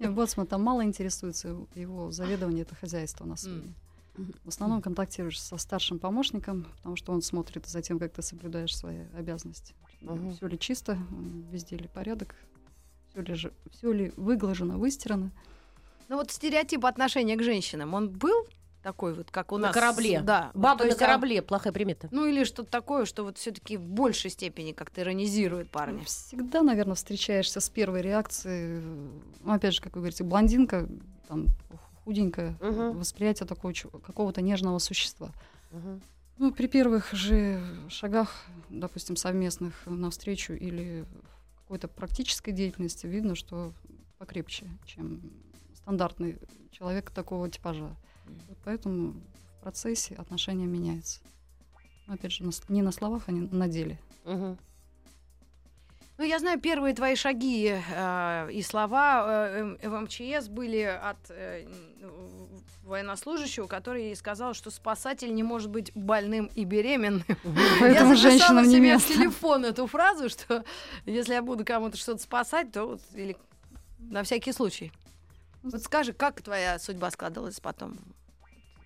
[0.14, 3.74] Боцман там мало интересуется, его заведование это хозяйство на судне.
[4.44, 8.76] В основном контактируешь со старшим помощником, потому что он смотрит за тем, как ты соблюдаешь
[8.76, 9.74] свои обязанности.
[10.00, 10.34] Мгм.
[10.34, 10.98] Все ли чисто,
[11.50, 12.34] везде ли порядок,
[13.10, 15.30] все ли, же, все ли выглажено, выстирано.
[16.08, 18.46] Ну вот стереотип отношения к женщинам, он был
[18.82, 19.74] такой вот, как у На нас?
[19.74, 20.20] корабле.
[20.22, 20.50] Да.
[20.54, 22.08] Баба То на а, корабле, плохая примета.
[22.10, 26.04] Ну или что-то такое, что вот все таки в большей степени как-то иронизирует парня.
[26.04, 28.80] Всегда, наверное, встречаешься с первой реакцией.
[29.40, 30.88] Ну, опять же, как вы говорите, блондинка,
[31.28, 31.46] там,
[32.04, 32.98] худенькая, Мгм.
[32.98, 35.30] восприятие такого, какого-то нежного существа.
[35.70, 36.00] Мгм.
[36.38, 41.04] Ну, при первых же шагах, допустим, совместных навстречу или
[41.54, 43.74] в какой-то практической деятельности видно, что
[44.16, 45.20] покрепче, чем
[45.74, 46.38] стандартный
[46.72, 47.94] человек такого типажа.
[48.48, 49.14] Вот поэтому
[49.58, 51.20] в процессе отношения меняются.
[52.06, 53.98] Но, опять же, не на словах, а не на деле.
[54.24, 54.58] Мгм.
[56.20, 61.66] Ну, я знаю, первые твои шаги э, и слова э, в МЧС были от э,
[62.84, 67.24] военнослужащего, который сказал, что спасатель не может быть больным и беременным.
[67.80, 69.14] Поэтому я записала женщинам не себе в место.
[69.14, 70.62] телефон эту фразу, что
[71.06, 73.34] если я буду кому-то что-то спасать, то вот, или
[73.98, 74.92] на всякий случай.
[75.62, 77.96] Вот скажи, как твоя судьба складывалась потом?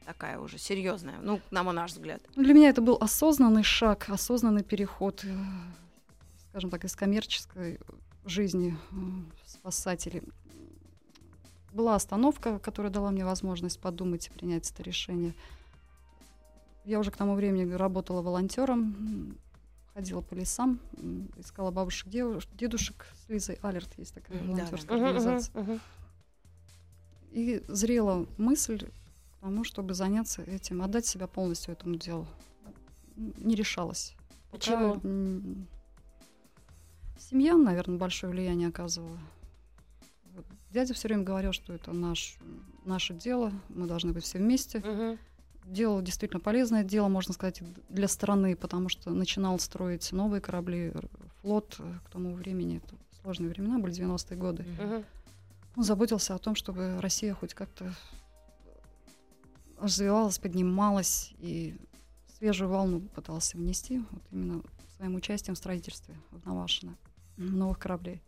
[0.07, 2.21] Такая уже серьезная, ну, на наш взгляд.
[2.37, 5.35] Ну, Для меня это был осознанный шаг, осознанный переход, э,
[6.51, 7.81] скажем так, из коммерческой
[8.27, 8.95] жизни э,
[9.45, 10.23] в спасателей.
[11.73, 15.33] Была остановка, которая дала мне возможность подумать и принять это решение.
[16.85, 19.39] Я уже к тому времени работала волонтером,
[19.95, 20.79] ходила по лесам,
[21.39, 24.53] искала бабушек, девуш- дедушек с Лизой Алерт, есть такая М, да, да.
[24.65, 25.81] волонтерская организация.
[27.33, 28.87] И зрела мысль
[29.45, 32.27] тому, чтобы заняться этим, отдать себя полностью этому делу.
[33.17, 34.15] Не решалась.
[34.51, 34.95] Пока, Почему?
[35.05, 35.67] м,
[37.19, 39.19] Семья, наверное, большое влияние оказывала.
[40.33, 40.47] Вот.
[40.71, 42.37] Дядя все время говорил, что это наш,
[42.87, 44.79] наше дело, мы должны быть все вместе.
[44.79, 45.19] Мгм.
[45.67, 50.93] Дело действительно полезное, дело, можно сказать, для страны, потому что начинал строить новые корабли,
[51.43, 52.79] флот э, к тому времени.
[52.79, 54.65] Это сложные времена были, 90-е годы.
[54.79, 55.05] Мгм.
[55.77, 57.95] Он заботился о том, чтобы Россия хоть как-то
[59.85, 61.77] развивалась, поднималась и
[62.39, 64.63] свежую волну пытался внести вот именно
[64.97, 66.97] своим участием в строительстве в Навашино
[67.37, 68.21] новых кораблей.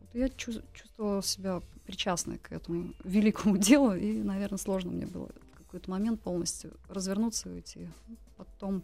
[0.00, 5.28] Вот я чу- чувствовала себя причастной к этому великому делу, и, наверное, сложно мне было
[5.54, 7.88] в какой-то момент полностью развернуться и уйти.
[8.36, 8.82] Потом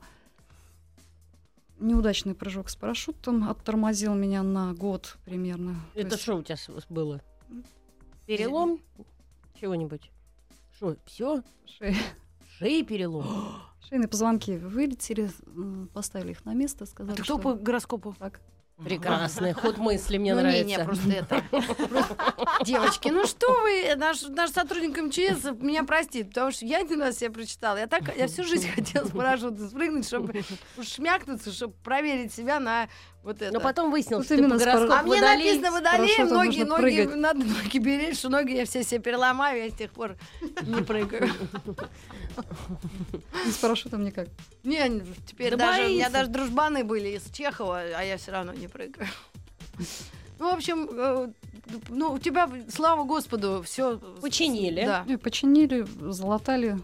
[1.78, 5.74] неудачный прыжок с парашютом оттормозил меня на год примерно.
[5.94, 6.56] То Это есть- что у тебя
[6.88, 7.20] было?
[8.26, 8.80] Перелом?
[9.60, 10.10] Чего-нибудь?
[10.76, 11.42] Что, все?
[11.78, 11.96] Шея.
[12.58, 13.24] Шеи перелом?
[13.88, 15.30] Шейные позвонки вылетели,
[15.92, 18.14] поставили их на место, А сказали, ты кто что по гороскопу?
[18.18, 18.40] так.
[18.82, 20.64] Прекрасный ход мысли, мне ну, нравится.
[20.64, 21.44] Не, не, просто это.
[22.64, 27.18] Девочки, ну что вы, наш, наш сотрудник МЧС меня простит, потому что я один раз
[27.18, 27.76] себе прочитала.
[27.76, 30.42] Я так, я всю жизнь хотела с парашюта спрыгнуть, чтобы
[30.82, 32.88] шмякнуться, чтобы проверить себя на
[33.24, 33.52] вот это.
[33.52, 37.16] Но потом выяснилось, что ты по гороскопу А мне написано водолей, ноги, нужно ноги, прыгать.
[37.16, 40.16] надо ноги беречь, что ноги я все себе переломаю, я с тех пор
[40.62, 41.30] не прыгаю.
[43.46, 44.28] И с парашютом никак.
[44.62, 48.52] Не, теперь Да даже у меня даже дружбаны были из Чехова, а я все равно
[48.52, 49.08] не прыгаю.
[50.38, 51.28] Ну, в общем, э,
[51.88, 53.98] ну, у тебя, слава Господу, все...
[54.20, 54.84] Починили.
[54.84, 55.06] Да.
[55.22, 56.78] Починили, залатали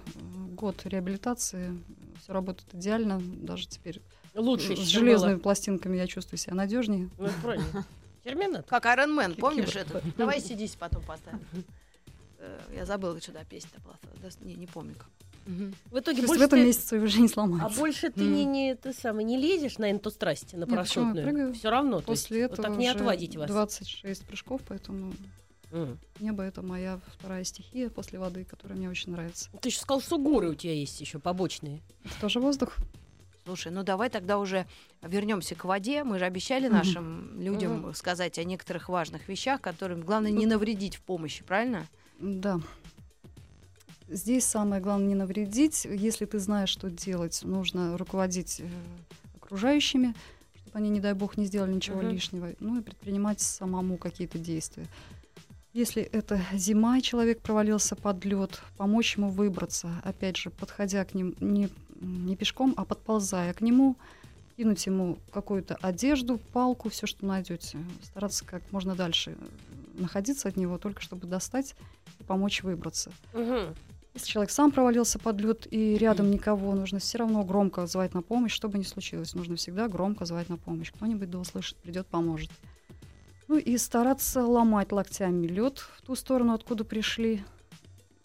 [0.53, 1.76] год реабилитации.
[2.22, 3.20] Все работает идеально.
[3.20, 4.00] Даже теперь
[4.35, 5.40] Лучше, с железными было.
[5.43, 7.11] пластинками я чувствую себя надежнее.
[7.19, 7.87] Ну, правильно.
[8.25, 8.64] Терминатор.
[8.64, 10.03] Как Iron Man, помнишь это?
[10.16, 11.40] Давай сидись потом поставим.
[12.38, 13.97] Э, Я забыла, что да, песня была.
[14.43, 15.09] Не, не помню как.
[15.47, 15.75] Мгм.
[15.90, 17.79] В итоге То есть в больше этом ты- месяце жизни А сломается.
[17.79, 21.55] больше ты не, не, ты самый, не лезешь на эту страсти, на парашютную?
[21.55, 22.01] Все равно.
[22.01, 23.49] то После есть, этого вот так не уже отводить вас.
[23.51, 25.12] 26 прыжков, поэтому
[25.73, 25.99] М.
[26.21, 29.49] небо это моя вторая стихия после воды, которая мне очень нравится.
[29.61, 31.81] Ты еще сказал, что горы у тебя есть еще побочные.
[32.05, 32.77] Это тоже воздух.
[33.51, 34.65] Слушай, ну давай тогда уже
[35.03, 36.05] вернемся к воде.
[36.05, 36.77] Мы же обещали Мгм.
[36.77, 41.85] нашим людям сказать о некоторых важных вещах, которым главное не навредить в помощи, правильно?
[42.21, 42.61] Да.
[44.07, 45.85] Здесь самое главное не навредить.
[45.85, 48.69] Если ты знаешь, что делать, нужно руководить э,
[49.43, 50.15] окружающими,
[50.61, 52.11] чтобы они, не дай бог, не сделали ничего Мгм.
[52.11, 52.51] лишнего.
[52.61, 54.87] Ну и предпринимать самому какие-то действия.
[55.73, 61.15] Если это зима, и человек провалился под лед, помочь ему выбраться, опять же, подходя к
[61.15, 61.69] ним не,
[62.01, 63.97] не пешком, а подползая к нему,
[64.57, 67.79] кинуть ему какую-то одежду, палку, все, что найдете.
[68.03, 71.75] Стараться как можно дальше э, находиться от него, только чтобы достать
[72.19, 73.13] и помочь выбраться.
[73.33, 73.75] Мгм.
[74.15, 78.23] Если человек сам провалился под лед и рядом никого, нужно все равно громко звать на
[78.23, 79.35] помощь, что бы ни случилось.
[79.35, 80.91] Нужно всегда громко звать на помощь.
[80.93, 82.51] Кто-нибудь да услышит, придет, поможет.
[83.47, 87.43] Ну и стараться ломать локтями лед в ту сторону, откуда пришли.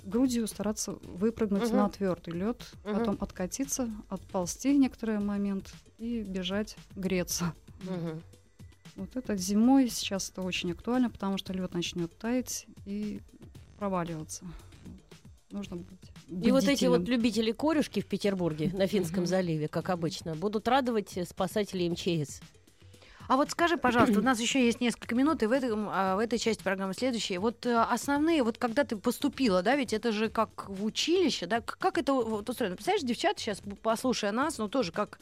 [0.06, 1.78] Грудью стараться выпрыгнуть Мгм.
[1.78, 2.94] на твердый лед, Мгм.
[3.00, 7.54] потом откатиться, отползти некоторый момент и бежать греться.
[7.82, 8.22] Мгм.
[8.98, 13.20] Вот это зимой сейчас это очень актуально, потому что лед начнет таять и
[13.78, 14.46] проваливаться.
[15.50, 15.98] Нужно быть
[16.30, 19.28] И вот эти вот любители корюшки в Петербурге на Финском Мгм.
[19.28, 22.41] заливе, как обычно, будут радовать спасателей МЧС.
[23.28, 26.20] А вот скажи, пожалуйста, у нас еще есть несколько минут, и в, этом, а, в
[26.20, 27.40] этой части программы следующие.
[27.40, 31.62] Вот э, основные, вот когда ты поступила, да, ведь это же как в училище, да,
[31.62, 32.76] как это вот устроено?
[32.76, 35.20] Представляешь, девчата сейчас, послушая нас, ну тоже как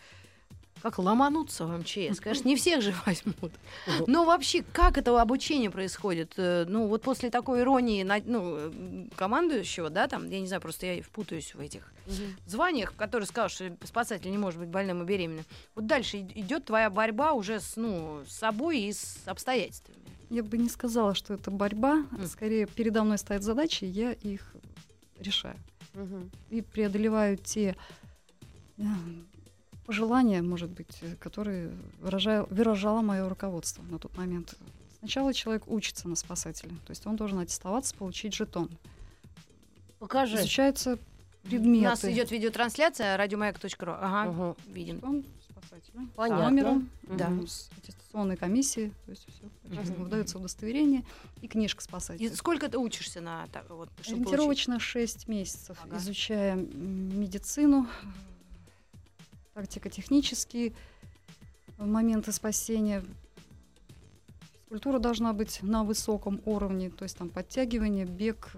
[0.84, 2.19] как ломануться в МЧС.
[2.19, 3.54] Конечно, не всех же возьмут.
[4.06, 6.34] Но вообще, как это обучение происходит?
[6.36, 10.86] Э, Ну, вот после такой иронии ну, э, командующего, да, там, я не знаю, просто
[10.86, 11.89] я впутаюсь в этих
[12.46, 15.46] званиях, который сказал, что спасатель не может быть больным и беременным.
[15.74, 19.98] Вот дальше идет твоя борьба уже с, ну, с собой и с обстоятельствами.
[20.30, 22.04] Я бы не сказала, что это борьба.
[22.28, 24.54] Скорее, передо мной стоят задачи, я их
[25.17, 25.56] решаю.
[26.50, 27.78] И преодолеваю те
[28.78, 28.84] э,
[29.86, 34.56] пожелания, может быть, э, которые выражаю- выражало мое руководство на тот момент.
[35.00, 38.69] Сначала человек учится на спасателя, то есть он должен аттестоваться, получить жетон.
[40.00, 40.38] Покажи.
[40.38, 40.98] Изучаются
[41.43, 41.84] У предметы.
[41.86, 43.91] нас идет видеотрансляция радиомаяк.ру.
[44.00, 44.56] Ага, Мгм.
[44.74, 44.96] видим.
[44.96, 46.08] жетон спасателя.
[46.15, 46.43] Понятно.
[46.46, 47.30] С номером, Да.
[47.48, 49.43] с аттестационной комиссии, то есть все.
[49.63, 50.04] Мгм.
[50.04, 51.04] Выдается удостоверение
[51.41, 52.36] и книжка И спасателя.
[52.36, 54.12] сколько ты учишься на вот, чтобы получить?
[54.13, 55.98] Ориентировочно 6 месяцев, Ага.
[55.98, 57.88] изучая медицину,
[59.54, 60.74] тактико-технические
[61.78, 63.04] моменты спасения.
[64.63, 68.52] Физкультура должна быть на высоком уровне, то есть там подтягивание, бег.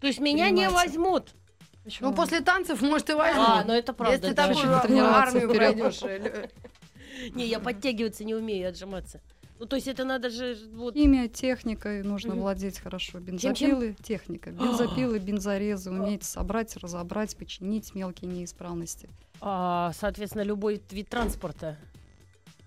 [0.00, 1.34] То есть меня не возьмут.
[1.82, 2.10] Почему?
[2.10, 3.46] Ну, после танцев, может, и возьмут.
[3.48, 4.14] А, ну это правда.
[4.16, 4.80] Если ты да.
[4.80, 6.00] такую армию пройдешь.
[7.34, 9.22] Не, я подтягиваться не умею, отжиматься.
[9.58, 10.94] Ну, то есть это надо же вот...
[10.94, 12.42] Химия, техникой нужно Мгм.
[12.42, 13.20] владеть хорошо.
[13.20, 13.24] Чем-чем?
[13.24, 14.50] Бензопилы, техника.
[14.52, 19.08] Бензопилы, бензорезы, уметь собрать, разобрать, починить мелкие неисправности.
[19.40, 21.76] А, соответственно, любой вид транспорта.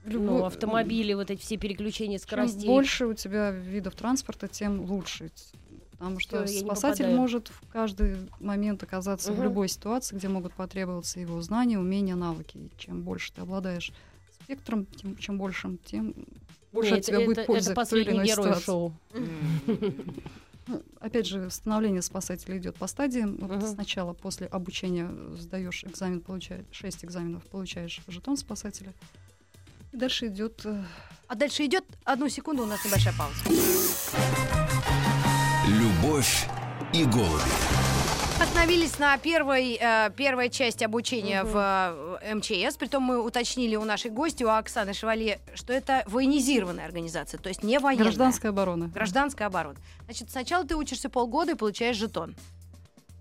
[0.05, 2.67] Ну, Любой- автомобили, вот эти все переключения Чем скоростей.
[2.67, 5.29] больше у тебя видов транспорта, тем лучше.
[5.91, 9.43] Потому что Всё, спасатель может в каждый момент оказаться в Мгм.
[9.43, 12.57] любой ситуации, где могут потребоваться его знания, умения, навыки.
[12.57, 13.91] И чем больше ты обладаешь
[14.43, 16.15] спектром, тем, чем большим, тем
[16.71, 18.63] больше Не, от тебя будет это, это в той или последний иной герой ситуации.
[18.63, 18.93] шоу.
[20.69, 23.37] Ну, опять же, становление спасателя идет по стадиям.
[23.41, 23.67] Вот Мгм.
[23.67, 28.93] Сначала после обучения сдаешь экзамен, получаешь 6 экзаменов, получаешь жетон спасателя.
[29.91, 30.83] И дальше идет э,
[31.27, 33.39] А дальше идет одну секунду, у нас небольшая пауза.
[35.67, 36.47] Любовь
[36.93, 37.88] и голуби.
[38.41, 42.77] Остановились на первой, э, первой части обучения в э, МЧС.
[42.77, 47.63] Притом мы уточнили у нашей гости, у Оксаны Шевали, что это военизированная организация, то есть
[47.63, 48.05] не военная.
[48.05, 48.87] гражданская оборона.
[48.87, 49.77] Гражданская оборона.
[50.05, 52.33] Значит, сначала ты учишься полгода и получаешь жетон.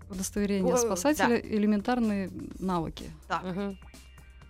[0.09, 3.11] Удостоверение О, спасателя, элементарные навыки.
[3.27, 3.43] Так.
[3.43, 3.77] Мгм.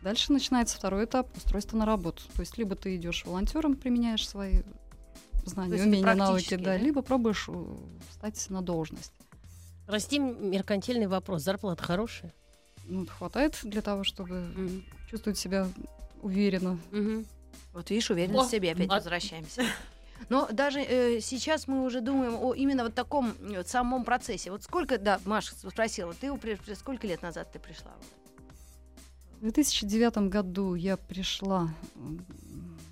[0.04, 2.22] Дальше начинается второй этап устройства на работу.
[2.36, 4.62] То есть либо ты идешь волонтером, применяешь свои
[5.46, 6.78] знания, умения, навыки, да, да?
[6.78, 7.66] либо пробуешь э,
[8.12, 9.14] встать на должность.
[9.90, 11.42] Прости меркантильный вопрос.
[11.42, 12.32] Зарплата хорошая?
[12.86, 14.84] ну, хватает для того, чтобы Мгм.
[15.10, 15.68] чувствовать себя
[16.22, 16.78] уверенно.
[16.92, 17.26] Мгм.
[17.74, 19.64] Вот видишь, уверенность О, в себе опять от- возвращаемся.
[20.30, 24.52] Но даже э, сейчас мы уже думаем о именно вот таком э, самом процессе.
[24.52, 26.32] Вот сколько, да, Маша спросила, ты
[26.76, 27.94] сколько лет назад ты пришла?
[29.38, 31.70] В 2009 году я пришла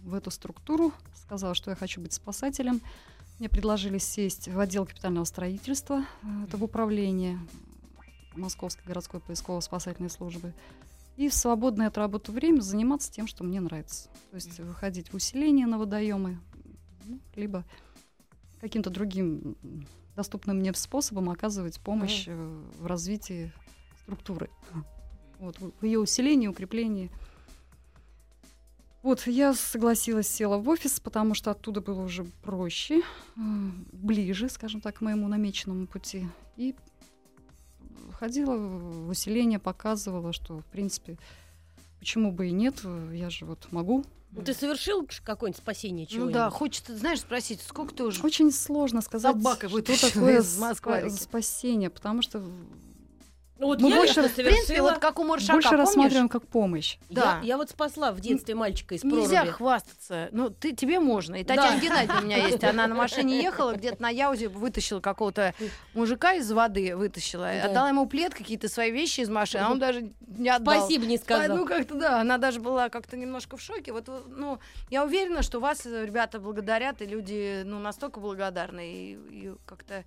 [0.03, 2.81] в эту структуру, сказала, что я хочу быть спасателем.
[3.39, 7.37] Мне предложили сесть в отдел капитального строительства, э, это в управлении
[8.35, 10.53] Московской городской поисково-спасательной службы.
[11.17, 14.09] И в свободное от работы время заниматься тем, что мне нравится.
[14.31, 16.39] То есть выходить в усиление на водоемы,
[17.05, 17.63] ну, либо
[18.59, 19.55] каким-то другим
[20.15, 23.51] доступным мне способом оказывать помощь э, в развитии
[24.03, 24.49] структуры.
[25.37, 27.11] Вот, в ее усилении, укреплении.
[29.03, 33.39] Вот, я согласилась, села в офис, потому что оттуда было уже проще, э,
[33.93, 36.27] ближе, скажем так, к моему намеченному пути.
[36.57, 36.75] И
[38.13, 41.17] ходила в усиление, показывала, что, в принципе,
[41.99, 44.03] почему бы и нет, э, я же вот могу.
[44.31, 48.21] Ну, ты совершил какое-нибудь спасение чего Ну да, хочется, знаешь, спросить, сколько ты уже...
[48.23, 49.81] Очень сложно сказать, Собакой что
[50.13, 51.09] такое из спа- Москвы.
[51.11, 52.43] спасение, потому что
[53.59, 55.85] Ну, вот Мы я больше, В принципе, вот как у Маршака, больше помнишь?
[55.87, 56.97] рассматриваем как помощь.
[57.09, 57.39] Да.
[57.41, 59.51] я, я вот спасла в детстве мальчика из Нельзя проруби.
[59.51, 60.29] хвастаться.
[60.31, 61.35] Ну, ты, тебе можно.
[61.35, 62.63] И Татьяна Геннадьевна у меня есть.
[62.63, 65.55] Она на машине ехала, где-то на Яузе вытащила какого-то
[65.93, 67.45] мужика из воды, вытащила.
[67.45, 67.69] Да.
[67.69, 70.75] Отдала ему плед, какие-то свои вещи из машины, а он даже не отдал.
[70.75, 71.57] Спасибо не сказал.
[71.57, 73.91] Ну, как-то да, она даже была как-то немножко в шоке.
[73.91, 79.13] Вот, ну, я уверена, что вас э, ребята благодарят, и люди, ну, настолько благодарны, и,
[79.31, 80.03] и как-то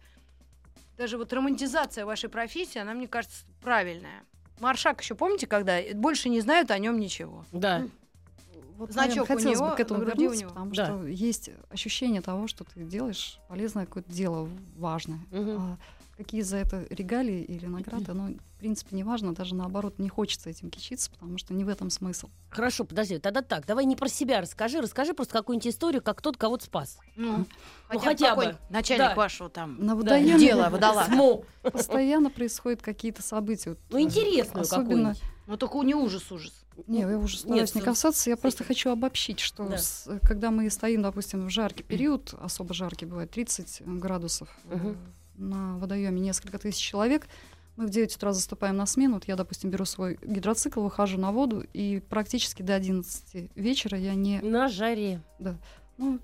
[1.00, 4.22] даже вот романтизация вашей профессии, она, мне кажется, правильная.
[4.60, 7.46] Маршак еще помните, когда больше не знают о нем ничего.
[7.52, 7.86] Да.
[8.80, 10.48] Вот, Значок наверное, у хотелось него, бы к этому у вернуться, него.
[10.48, 10.86] потому Да.
[10.86, 15.18] что есть ощущение того, что ты делаешь полезное какое-то дело, важное.
[15.30, 15.50] Мгм.
[15.58, 15.76] А
[16.16, 20.48] какие за это регалии или награды, оно, в принципе, не важно, даже наоборот, не хочется
[20.48, 22.30] этим кичиться, потому что не в этом смысл.
[22.48, 26.38] Хорошо, подожди, тогда так, давай не про себя расскажи, расскажи просто какую-нибудь историю, как кто-то
[26.38, 26.96] кого-то спас.
[27.16, 27.44] Ну,
[27.90, 28.42] хотя бы.
[28.44, 29.14] какой начальник Да.
[29.14, 29.76] вашего там.
[29.78, 30.18] На Да.
[30.18, 30.70] Дело.
[31.06, 31.42] СМО.
[31.70, 33.76] постоянно происходят какие-то события.
[33.90, 34.84] Ну, интересную Особенно...
[34.84, 35.22] какую-нибудь.
[35.46, 36.64] Ну, только не ужас, ужас.
[36.86, 39.78] Не, я уже стараюсь не с- касаться, я просто хочу обобщить, что Да.
[39.78, 44.96] с- когда мы стоим, допустим, в жаркий период, особо жаркий бывает, 30 градусов, э, Мгм.
[45.36, 47.26] на водоеме несколько тысяч человек,
[47.76, 51.32] мы в 9 утра заступаем на смену, вот я, допустим, беру свой гидроцикл, выхожу на
[51.32, 54.40] воду, и практически до 11 вечера я не...
[54.40, 55.20] На жаре.
[55.98, 56.18] Ну,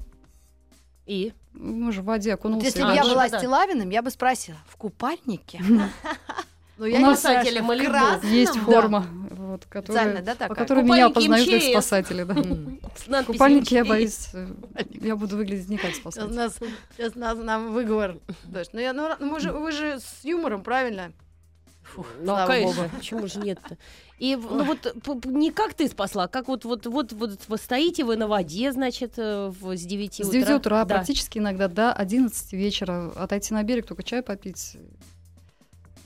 [1.06, 1.32] И?
[1.52, 2.66] мы же в воде Вот окунулся.
[2.66, 3.38] если и бы я А, была да-да-да.
[3.38, 5.60] Стилавиным, я бы спросила, в купальнике?
[6.78, 7.90] Ну, я У нас спрашиваю, в Малибу.
[7.90, 8.30] красном?
[8.32, 8.60] Есть Да.
[8.60, 11.70] форма, вот, Специально, которая, да, по которой меня Купальники опознают как МЧС.
[11.70, 12.22] спасатели.
[12.24, 12.34] Да.
[12.96, 13.88] С В купальнике я «МЧС».
[13.88, 14.48] боюсь, э,
[14.90, 16.34] я буду выглядеть не как Сейчас спасатель.
[16.34, 16.58] нас,
[16.96, 18.18] сейчас нас, нам выговор.
[18.44, 18.66] дашь.
[18.72, 21.12] Ну, я, ну, ра- мы же, вы же с юмором, правильно?
[21.82, 22.96] Фух, Ну, слава конечно, богу.
[22.96, 23.78] почему же нет-то?
[24.18, 27.56] И в- ну, вот не как ты спасла, а как вот, вот, вот, вот вы
[27.58, 30.32] стоите вы на воде, значит, э, в- с 9 С утра.
[30.40, 30.94] 9 утра, Да.
[30.96, 34.76] практически иногда до 11 вечера, отойти на берег, только чай попить,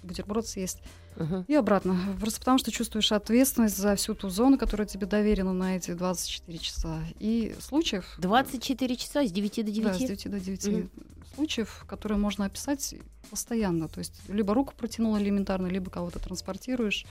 [0.02, 0.78] бутерброд съесть
[1.16, 1.44] Мгм.
[1.48, 1.96] и обратно.
[2.20, 6.58] Просто потому, что чувствуешь ответственность за всю ту зону, которая тебе доверена на эти 24
[6.58, 7.00] часа.
[7.18, 8.14] И случаев...
[8.18, 9.84] 24 часа с 9 до 9.
[9.88, 10.90] Да, с 9 до 9 Мгм.
[11.34, 12.94] случаев, которые можно описать
[13.30, 13.88] постоянно.
[13.88, 17.04] То есть либо руку протянул элементарно, либо кого-то транспортируешь.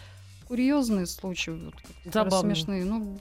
[0.47, 1.75] Курьезные случаи, вот,
[2.11, 2.55] Забавные.
[2.55, 2.83] смешные.
[2.85, 3.19] Ну,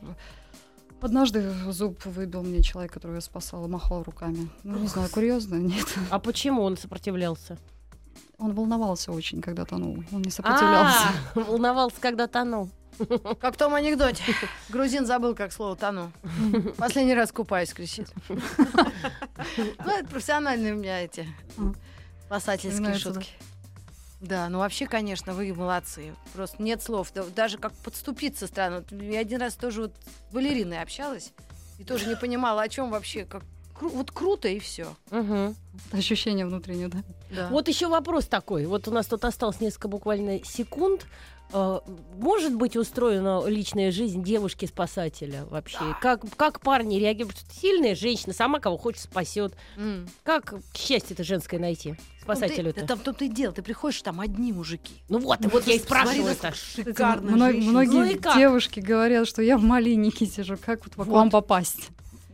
[1.01, 4.49] однажды зуб выбил мне человек, которого я спасала, махал руками.
[4.65, 5.87] Ну, не знаю, курьезно, нет.
[6.11, 7.59] А почему он сопротивлялся?
[8.39, 10.05] Он волновался очень, когда тонул.
[10.13, 11.09] Он не сопротивлялся.
[11.35, 12.71] А, волновался, когда тонул.
[13.41, 14.23] Как в том анекдоте.
[14.69, 16.13] Грузин забыл, как слово тону.
[16.77, 18.09] Последний раз купаюсь, кричит.
[18.29, 21.27] Ну, это профессиональные у меня эти
[22.27, 23.29] спасательские шутки.
[24.21, 26.13] Да, ну вообще, конечно, вы молодцы.
[26.33, 27.13] Просто нет слов.
[27.15, 28.85] Да- Даже как подступиться странно.
[28.91, 29.95] Я один раз тоже вот
[30.31, 31.33] с балериной общалась
[31.79, 33.25] и тоже не понимала, о чем вообще.
[33.25, 33.45] Как
[33.79, 34.87] кру- вот круто и все.
[35.11, 35.55] Мгм.
[35.93, 36.99] Ощущение внутреннее, да?
[37.31, 37.49] Да.
[37.51, 38.67] Вот еще вопрос такой.
[38.67, 41.07] Вот у нас тут осталось несколько буквально секунд.
[41.53, 41.81] Э,
[42.19, 45.79] Может быть устроена личная жизнь девушки-спасателя вообще?
[46.03, 47.37] Как, как парни реагируют?
[47.51, 49.55] Сильная женщина, сама кого хочет спасет.
[49.77, 50.09] М.
[50.25, 51.95] Как счастье это женское найти?
[52.23, 52.81] Спасателю-то?
[52.81, 53.55] Ну, ты- да там то-то и дело.
[53.55, 54.93] Ты приходишь, там одни мужики.
[55.09, 57.31] Ну вот, вот я и спрашиваю Шикарно.
[57.31, 60.59] мно- многие Ну девушки говорят, что я в малиннике сижу.
[60.63, 61.89] Как вот, к вам попасть?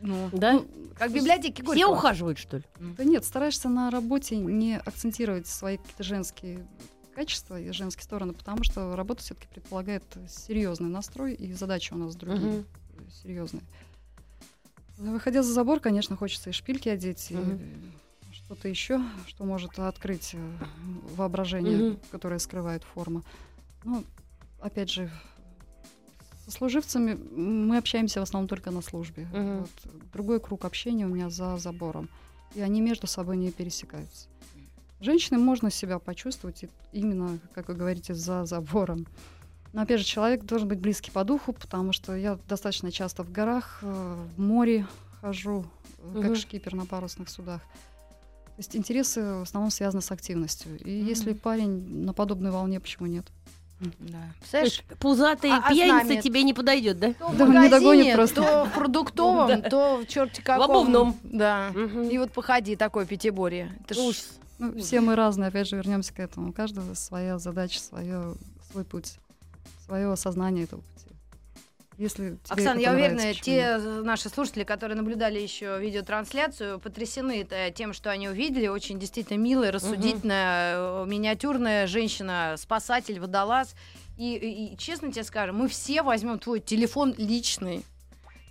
[0.05, 0.63] Ну, Да?
[0.97, 1.93] как в библиотеке Все Горького.
[1.97, 2.63] ухаживают, что ли?
[2.79, 6.67] Да нет, стараешься на работе не акцентировать свои какие-то женские
[7.13, 12.15] качества и женские стороны, потому что работа все-таки предполагает серьезный настрой, и задачи у нас
[12.15, 12.65] другие Мгм.
[13.23, 13.63] серьезные.
[14.97, 17.91] Выходя за забор, конечно, хочется и шпильки одеть, и Мгм.
[18.31, 20.57] что-то еще, что может открыть э,
[21.15, 21.99] воображение, Мгм.
[22.11, 23.23] которое скрывает форма.
[23.83, 24.03] Ну,
[24.59, 25.09] опять же,
[26.47, 29.27] служивцами мы общаемся в основном только на службе.
[29.33, 29.59] Мгм.
[29.59, 29.71] Вот.
[30.13, 32.09] Другой круг общения у меня за забором.
[32.53, 34.27] И они между собой не пересекаются.
[35.01, 39.05] Женщине можно себя почувствовать именно, как вы говорите, за забором.
[39.73, 43.31] Но опять же, человек должен быть близкий по духу, потому что я достаточно часто в
[43.31, 44.87] горах, э, в море
[45.19, 45.65] хожу,
[45.99, 47.61] э, как шкипер на парусных судах.
[47.61, 50.79] То есть интересы в основном связаны с активностью.
[50.79, 53.25] И если парень на подобной волне, почему нет?
[53.79, 54.59] Да.
[54.61, 56.21] Есть Пузатый А- а пьяница нами?
[56.21, 57.13] тебе не подойдет, да?
[57.13, 58.35] то в Да, не догонит магазине, просто.
[58.41, 60.71] то в продуктовом, то в черти каком.
[60.71, 61.15] обувном.
[61.23, 61.69] Да.
[62.09, 63.71] И вот походи, такой пятиборье.
[63.87, 64.29] Это Ужас.
[64.57, 66.49] Ну, все мы разные, опять же, вернемся к этому.
[66.49, 68.35] У каждого своя задача, свое,
[68.71, 69.15] свой путь,
[69.85, 71.14] свое осознание этого пути.
[71.97, 78.27] Если Оксана, я уверена, те наши слушатели, которые наблюдали еще видеотрансляцию, потрясены тем, что они
[78.29, 78.67] увидели.
[78.67, 83.75] Очень действительно милая, рассудительная, э, миниатюрная женщина, спасатель, водолаз.
[84.17, 87.83] И, и- и честно тебе скажем, мы все возьмем твой телефон личный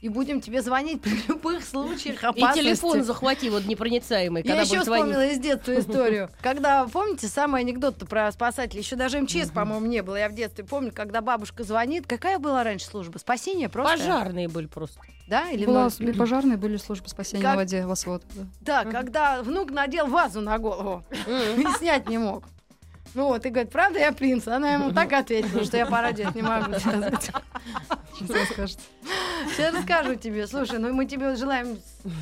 [0.05, 2.61] и будем тебе звонить при любых случаях И опасности.
[2.63, 5.05] телефон захвати, вот непроницаемый, Я когда еще будет звонить.
[5.07, 6.31] вспомнила из детства историю.
[6.43, 10.17] Когда, помните, самый анекдот про спасателей, еще даже МЧС, по-моему, не было.
[10.17, 12.07] Я в детстве помню, когда бабушка звонит.
[12.07, 13.17] Какая была раньше служба?
[13.17, 13.97] Спасение просто?
[13.97, 15.01] Пожарные были просто.
[15.27, 15.49] Да?
[15.49, 15.89] Или Была
[16.19, 18.23] пожарные, были службы спасения Как- на воде, восвод.
[18.61, 18.85] да.
[18.85, 21.03] Да, когда внук надел вазу на голову
[21.57, 22.45] и снять не мог.
[23.15, 24.47] Ну вот, и говорит, правда я принц?
[24.49, 27.31] Она ему так ответила, что я по радио это не могу сказать.
[28.19, 28.81] Сейчас расскажете.
[29.57, 30.47] Сейчас расскажу тебе.
[30.47, 31.79] Слушай, ну мы тебе желаем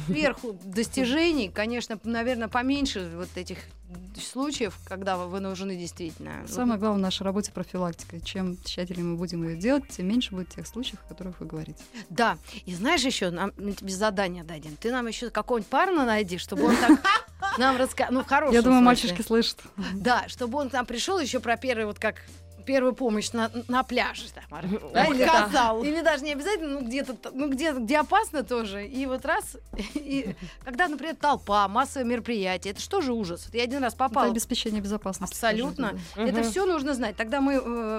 [0.07, 1.49] сверху достижений.
[1.49, 3.59] Конечно, наверное, поменьше вот этих
[4.21, 6.47] случаев, когда вы нужны действительно.
[6.47, 8.21] Самое главное в нашей работе профилактика.
[8.21, 11.83] Чем тщательнее мы будем ее делать, тем меньше будет тех случаев, о которых вы говорите.
[12.09, 12.39] Да.
[12.65, 14.77] И знаешь еще, нам, мы тебе задание дадим.
[14.77, 17.01] Ты нам еще какого-нибудь парня найди, чтобы он так
[17.59, 18.13] нам рассказал.
[18.13, 19.59] Ну, в хорошем Я думаю, мальчишки слышат.
[19.95, 22.17] Да, чтобы он к нам пришел еще про первый вот как
[22.63, 24.45] первую помощь на, на пляже там,
[24.93, 25.83] да, или, Рассказал.
[25.85, 28.87] или даже не обязательно, ну где-то, ну где где опасно тоже.
[28.87, 29.57] И вот раз,
[29.95, 30.35] и,
[30.65, 33.49] когда, например, толпа, массовое мероприятие, это что же ужас?
[33.53, 34.31] Я один раз Это попал.
[34.31, 35.35] обеспечение безопасности.
[35.35, 35.91] Абсолютно.
[35.91, 36.23] тоже, да.
[36.23, 37.17] Это все нужно знать.
[37.17, 37.55] Тогда мы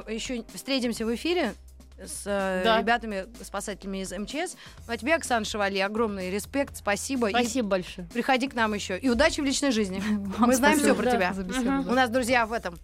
[0.09, 1.53] еще встретимся в эфире
[2.03, 2.79] с э, Да.
[2.81, 4.55] ребятами, спасателями из МЧС.
[4.87, 7.27] Ну, а тебе, Оксана Шевали, огромный респект, спасибо.
[7.27, 8.07] И Спасибо большое.
[8.13, 8.97] приходи к нам еще.
[8.97, 9.99] И удачи в личной жизни.
[9.99, 11.33] Вам Мы знаем все про тебя.
[11.35, 11.79] да.
[11.87, 12.77] У нас друзья в этом,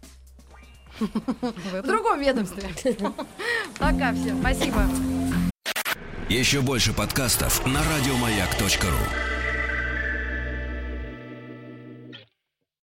[1.00, 2.70] В другом ведомстве.
[3.78, 4.36] Пока, все.
[4.40, 4.84] Спасибо.
[6.30, 9.39] Еще больше подкастов на радиомаяк.ру.